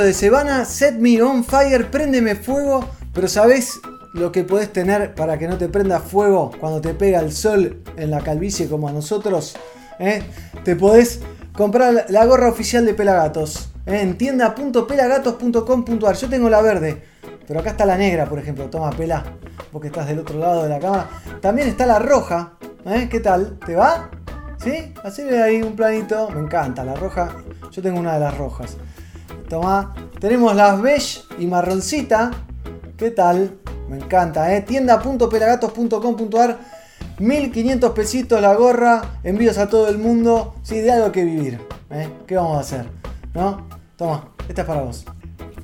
de 0.08 0.14
Sebana, 0.14 0.64
Set 0.64 0.94
Me 0.94 1.20
On 1.20 1.44
Fire, 1.44 1.90
préndeme 1.90 2.34
fuego, 2.34 2.82
pero 3.12 3.28
¿sabés 3.28 3.78
lo 4.14 4.32
que 4.32 4.42
podés 4.42 4.72
tener 4.72 5.14
para 5.14 5.36
que 5.36 5.46
no 5.46 5.58
te 5.58 5.68
prenda 5.68 6.00
fuego 6.00 6.50
cuando 6.58 6.80
te 6.80 6.94
pega 6.94 7.20
el 7.20 7.30
sol 7.30 7.82
en 7.94 8.10
la 8.10 8.22
calvicie 8.22 8.70
como 8.70 8.88
a 8.88 8.92
nosotros? 8.92 9.54
¿Eh? 9.98 10.22
Te 10.64 10.76
podés 10.76 11.20
comprar 11.52 12.06
la 12.08 12.24
gorra 12.24 12.48
oficial 12.48 12.86
de 12.86 12.94
Pelagatos 12.94 13.68
¿eh? 13.84 14.00
en 14.00 14.16
tienda.pelagatos.com.ar. 14.16 16.16
Yo 16.16 16.28
tengo 16.30 16.48
la 16.48 16.62
verde, 16.62 17.02
pero 17.46 17.60
acá 17.60 17.72
está 17.72 17.84
la 17.84 17.98
negra, 17.98 18.24
por 18.24 18.38
ejemplo. 18.38 18.70
Toma, 18.70 18.88
pela, 18.88 19.22
porque 19.70 19.88
estás 19.88 20.06
del 20.06 20.20
otro 20.20 20.38
lado 20.38 20.62
de 20.62 20.70
la 20.70 20.78
cámara. 20.78 21.10
También 21.42 21.68
está 21.68 21.84
la 21.84 21.98
roja. 21.98 22.54
¿eh? 22.86 23.08
¿Qué 23.10 23.20
tal? 23.20 23.58
¿Te 23.58 23.74
va? 23.74 24.08
¿Sí? 24.56 24.94
Hacerle 25.04 25.42
ahí 25.42 25.60
un 25.60 25.76
planito. 25.76 26.30
Me 26.30 26.40
encanta 26.40 26.82
la 26.82 26.94
roja. 26.94 27.28
Yo 27.70 27.82
tengo 27.82 28.00
una 28.00 28.14
de 28.14 28.20
las 28.20 28.38
rojas. 28.38 28.78
Toma. 29.48 29.94
Tenemos 30.20 30.54
las 30.54 30.80
beige 30.80 31.22
y 31.38 31.46
marroncita. 31.46 32.30
¿Qué 32.96 33.10
tal? 33.10 33.58
Me 33.88 33.96
encanta, 33.96 34.54
¿eh? 34.54 34.60
Tienda.pelagatos.com.ar 34.62 36.58
1500 37.18 37.90
pesitos 37.92 38.40
la 38.40 38.54
gorra, 38.54 39.18
envíos 39.24 39.58
a 39.58 39.68
todo 39.68 39.88
el 39.88 39.98
mundo. 39.98 40.54
Sí, 40.62 40.80
de 40.80 40.92
algo 40.92 41.10
que 41.10 41.24
vivir. 41.24 41.60
¿eh? 41.90 42.08
¿Qué 42.26 42.36
vamos 42.36 42.58
a 42.58 42.60
hacer? 42.60 42.88
¿No? 43.34 43.66
Toma, 43.96 44.28
esta 44.48 44.62
es 44.62 44.66
para 44.66 44.82
vos. 44.82 45.04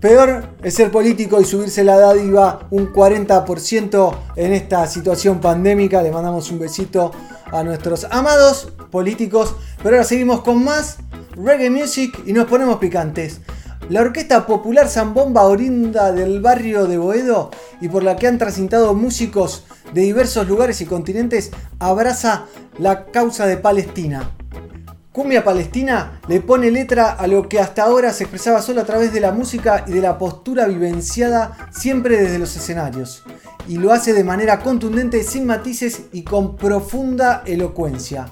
Peor 0.01 0.57
es 0.63 0.75
ser 0.75 0.91
político 0.91 1.41
y 1.41 1.45
subirse 1.45 1.85
la 1.85 1.97
dádiva 1.97 2.67
un 2.71 2.93
40% 2.93 4.15
en 4.37 4.53
esta 4.53 4.87
situación 4.87 5.41
pandémica. 5.41 6.03
Le 6.03 6.11
mandamos 6.11 6.51
un 6.51 6.59
besito 6.59 7.13
a 7.51 7.63
nuestros 7.63 8.05
amados 8.11 8.73
políticos. 8.91 9.55
Pero 9.83 9.97
ahora 9.97 10.05
seguimos 10.05 10.43
con 10.43 10.63
más 10.63 10.99
reggae 11.37 11.71
music 11.71 12.21
y 12.27 12.33
nos 12.33 12.47
ponemos 12.47 12.79
picantes. 12.79 13.41
La 13.91 14.01
Orquesta 14.01 14.47
Popular 14.47 14.89
Zambomba 14.89 15.43
Orinda 15.43 16.11
del 16.11 16.41
barrio 16.41 16.87
de 16.87 16.97
Boedo 16.97 17.51
y 17.83 17.89
por 17.89 18.03
la 18.03 18.17
que 18.17 18.27
han 18.27 18.39
transitado 18.39 18.95
músicos 18.95 19.65
de 19.93 20.01
diversos 20.01 20.49
lugares 20.49 20.81
y 20.81 20.87
continentes 20.87 21.51
abraza 21.79 22.47
la 22.79 23.05
causa 23.07 23.47
de 23.47 23.59
Palestina. 23.59 24.31
Cumbia 25.13 25.45
Palestina 25.45 26.19
le 26.29 26.41
pone 26.41 26.71
letra 26.71 27.13
a 27.13 27.27
lo 27.27 27.47
que 27.47 27.61
hasta 27.61 27.83
ahora 27.83 28.13
se 28.15 28.25
expresaba 28.25 28.63
solo 28.63 28.81
a 28.81 28.85
través 28.85 29.13
de 29.13 29.21
la 29.21 29.33
música 29.33 29.85
y 29.87 29.93
de 29.93 30.01
la 30.01 30.17
postura 30.17 30.67
vivenciada 30.67 31.69
siempre 31.71 32.17
desde 32.17 32.39
los 32.39 32.57
escenarios. 32.57 33.23
Y 33.69 33.77
lo 33.77 33.93
hace 33.93 34.15
de 34.15 34.25
manera 34.25 34.61
contundente, 34.61 35.23
sin 35.23 35.45
matices 35.45 36.05
y 36.11 36.23
con 36.23 36.57
profunda 36.57 37.43
elocuencia. 37.45 38.27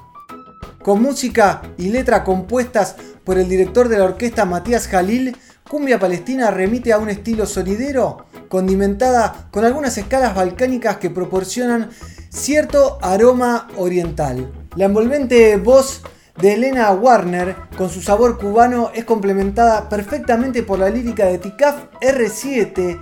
Con 0.82 1.00
música 1.00 1.62
y 1.78 1.90
letra 1.90 2.24
compuestas 2.24 2.96
por 3.24 3.38
el 3.38 3.48
director 3.48 3.88
de 3.88 3.98
la 3.98 4.04
orquesta 4.04 4.44
Matías 4.44 4.88
Jalil, 4.88 5.36
Cumbia 5.68 5.98
Palestina 5.98 6.50
remite 6.50 6.92
a 6.92 6.98
un 6.98 7.08
estilo 7.08 7.46
sonidero 7.46 8.26
condimentada 8.48 9.48
con 9.50 9.64
algunas 9.64 9.96
escalas 9.96 10.34
balcánicas 10.34 10.98
que 10.98 11.08
proporcionan 11.08 11.90
cierto 12.28 12.98
aroma 13.00 13.68
oriental. 13.76 14.52
La 14.76 14.86
envolvente 14.86 15.56
voz 15.56 16.02
de 16.40 16.54
Elena 16.54 16.90
Warner, 16.92 17.56
con 17.76 17.90
su 17.90 18.00
sabor 18.00 18.38
cubano, 18.38 18.90
es 18.94 19.04
complementada 19.04 19.88
perfectamente 19.88 20.62
por 20.62 20.78
la 20.78 20.90
lírica 20.90 21.26
de 21.26 21.38
Tikaf 21.38 21.76
R7, 22.00 22.98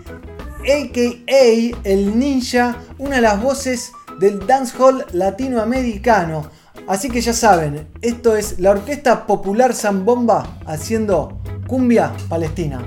a.k.a. 0.60 1.80
El 1.84 2.18
Ninja, 2.18 2.76
una 2.98 3.16
de 3.16 3.22
las 3.22 3.42
voces 3.42 3.92
del 4.18 4.46
dancehall 4.46 5.06
latinoamericano. 5.12 6.50
Así 6.86 7.08
que 7.08 7.20
ya 7.20 7.32
saben, 7.32 7.88
esto 8.02 8.36
es 8.36 8.58
la 8.58 8.70
Orquesta 8.70 9.26
Popular 9.26 9.74
Zambomba 9.74 10.58
haciendo 10.66 11.40
cumbia 11.66 12.12
palestina. 12.28 12.80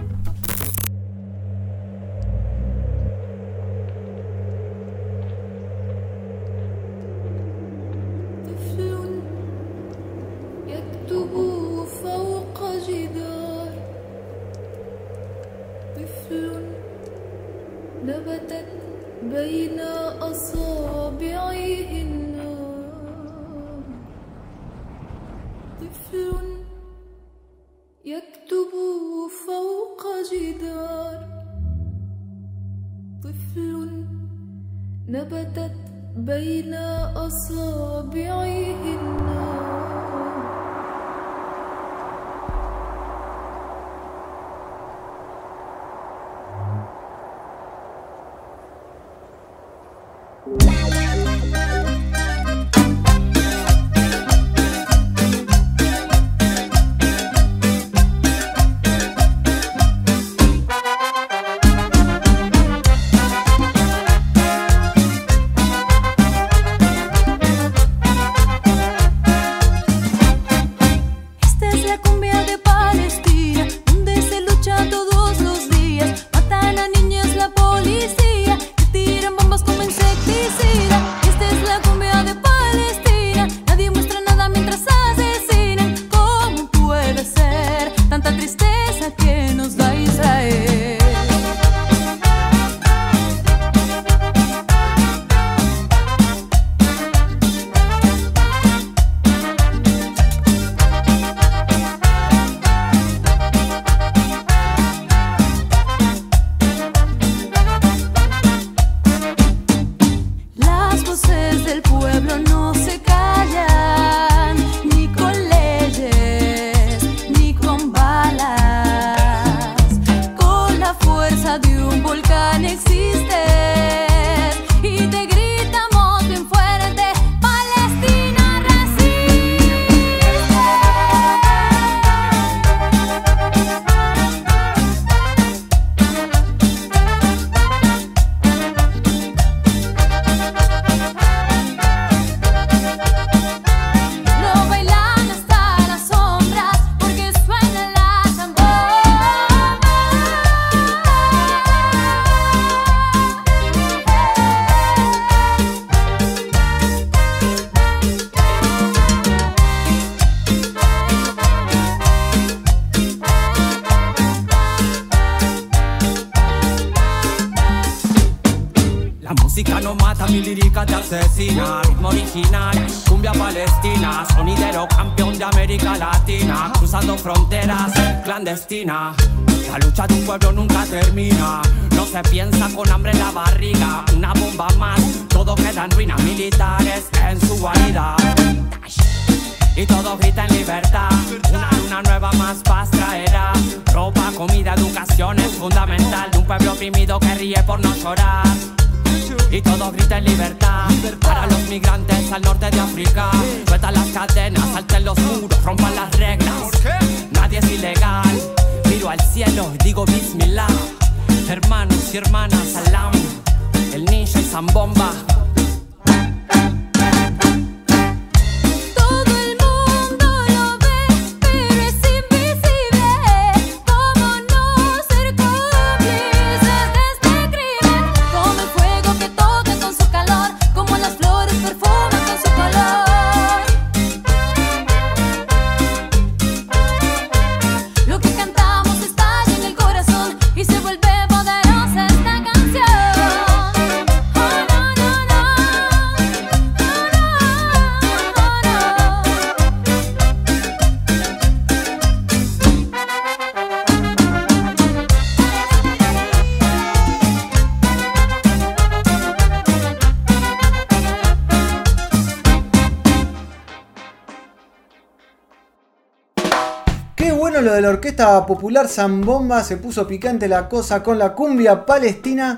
La 267.84 267.90
Orquesta 267.90 268.46
Popular 268.46 268.88
Zambomba, 268.88 269.62
se 269.62 269.76
puso 269.76 270.08
picante 270.08 270.48
la 270.48 270.70
cosa 270.70 271.04
con 271.04 271.20
la 271.20 271.34
cumbia 271.34 271.86
palestina. 271.86 272.58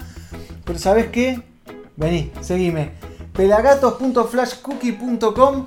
Pero 0.63 0.77
¿sabes 0.77 1.07
qué? 1.07 1.41
Vení, 1.95 2.31
seguime. 2.41 2.91
Pelagatos.flashcookie.com 3.33 5.65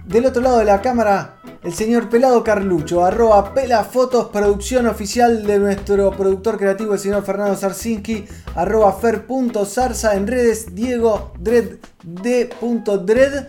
del 0.07 0.27
otro 0.27 0.43
lado 0.43 0.59
de 0.59 0.65
la 0.65 0.81
cámara 0.81 1.37
el 1.65 1.73
señor 1.73 2.11
Pelado 2.11 2.45
Carlucho, 2.45 3.07
arroba 3.07 3.55
Pelafotos, 3.55 4.29
producción 4.29 4.87
oficial 4.87 5.47
de 5.47 5.59
nuestro 5.59 6.11
productor 6.11 6.59
creativo, 6.59 6.93
el 6.93 6.99
señor 6.99 7.25
Fernando 7.25 7.57
Sarsinki, 7.57 8.27
arroba 8.55 8.93
fer.zarza 8.93 10.15
en 10.15 10.27
redes, 10.27 10.75
Diego 10.75 11.33
Dred, 11.39 11.77
D.Dred 12.03 13.47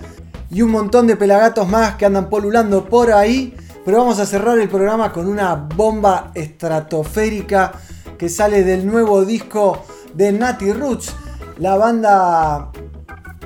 y 0.50 0.62
un 0.62 0.72
montón 0.72 1.08
de 1.08 1.18
pelagatos 1.18 1.68
más 1.68 1.96
que 1.96 2.06
andan 2.06 2.30
polulando 2.30 2.86
por 2.86 3.12
ahí. 3.12 3.54
Pero 3.84 3.98
vamos 3.98 4.20
a 4.20 4.26
cerrar 4.26 4.58
el 4.58 4.70
programa 4.70 5.12
con 5.12 5.28
una 5.28 5.54
bomba 5.56 6.32
estratosférica 6.34 7.74
que 8.18 8.30
sale 8.30 8.64
del 8.64 8.88
nuevo 8.88 9.26
disco 9.26 9.84
de 10.14 10.32
Nati 10.32 10.72
Roots, 10.72 11.14
la 11.60 11.76
banda 11.76 12.72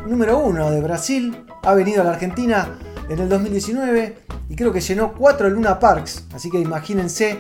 número 0.06 0.38
uno 0.38 0.70
de 0.70 0.80
Brasil. 0.80 1.44
Ha 1.64 1.74
venido 1.74 2.02
a 2.02 2.06
la 2.06 2.12
Argentina 2.12 2.78
en 3.10 3.20
el 3.20 3.28
2019 3.28 4.18
y 4.50 4.56
creo 4.56 4.72
que 4.72 4.82
llenó 4.82 5.14
cuatro 5.14 5.50
Luna 5.50 5.80
Parks, 5.80 6.26
así 6.34 6.50
que 6.50 6.60
imagínense. 6.60 7.40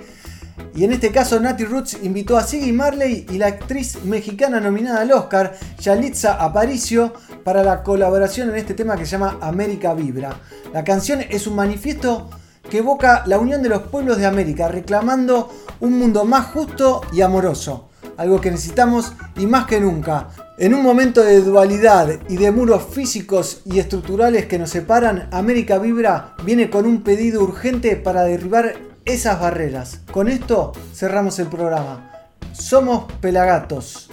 Y 0.75 0.83
en 0.83 0.91
este 0.91 1.11
caso 1.11 1.39
Nati 1.39 1.63
Roots 1.63 1.97
invitó 2.03 2.37
a 2.37 2.43
Siggy 2.43 2.73
Marley 2.73 3.25
y 3.29 3.37
la 3.37 3.47
actriz 3.47 4.03
mexicana 4.03 4.59
nominada 4.59 5.01
al 5.01 5.11
Oscar, 5.11 5.55
Yalitza 5.79 6.33
Aparicio, 6.33 7.13
para 7.43 7.63
la 7.63 7.81
colaboración 7.81 8.49
en 8.49 8.57
este 8.57 8.73
tema 8.73 8.97
que 8.97 9.05
se 9.05 9.11
llama 9.11 9.37
América 9.41 9.93
Vibra. 9.93 10.35
La 10.73 10.83
canción 10.83 11.21
es 11.29 11.47
un 11.47 11.55
manifiesto 11.55 12.29
que 12.69 12.79
evoca 12.79 13.23
la 13.25 13.39
unión 13.39 13.63
de 13.63 13.69
los 13.69 13.83
pueblos 13.83 14.17
de 14.17 14.25
América, 14.25 14.67
reclamando 14.67 15.49
un 15.79 15.97
mundo 15.97 16.25
más 16.25 16.47
justo 16.47 17.01
y 17.13 17.21
amoroso, 17.21 17.89
algo 18.17 18.39
que 18.41 18.51
necesitamos 18.51 19.13
y 19.37 19.47
más 19.47 19.65
que 19.65 19.79
nunca. 19.79 20.27
En 20.61 20.73
un 20.73 20.83
momento 20.83 21.23
de 21.23 21.39
dualidad 21.39 22.19
y 22.27 22.35
de 22.35 22.51
muros 22.51 22.83
físicos 22.91 23.61
y 23.63 23.79
estructurales 23.79 24.47
que 24.47 24.59
nos 24.59 24.69
separan, 24.69 25.29
América 25.31 25.77
Vibra 25.77 26.35
viene 26.43 26.69
con 26.69 26.85
un 26.85 27.01
pedido 27.01 27.41
urgente 27.41 27.95
para 27.95 28.23
derribar 28.23 28.73
esas 29.05 29.39
barreras. 29.39 30.01
Con 30.11 30.27
esto 30.27 30.73
cerramos 30.93 31.39
el 31.39 31.47
programa. 31.47 32.11
Somos 32.51 33.09
Pelagatos. 33.21 34.09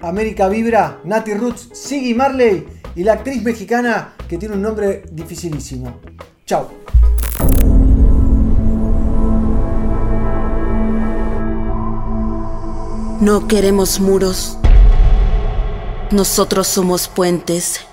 América 0.00 0.48
Vibra, 0.48 0.98
Nati 1.04 1.32
Roots, 1.34 1.68
Siggy 1.74 2.14
Marley 2.14 2.66
y 2.96 3.04
la 3.04 3.12
actriz 3.12 3.40
mexicana 3.44 4.14
que 4.28 4.36
tiene 4.36 4.56
un 4.56 4.62
nombre 4.62 5.04
dificilísimo. 5.12 6.00
Chao. 6.44 6.72
No 13.20 13.46
queremos 13.46 14.00
muros. 14.00 14.58
Nosotros 16.10 16.66
somos 16.68 17.06
puentes. 17.06 17.87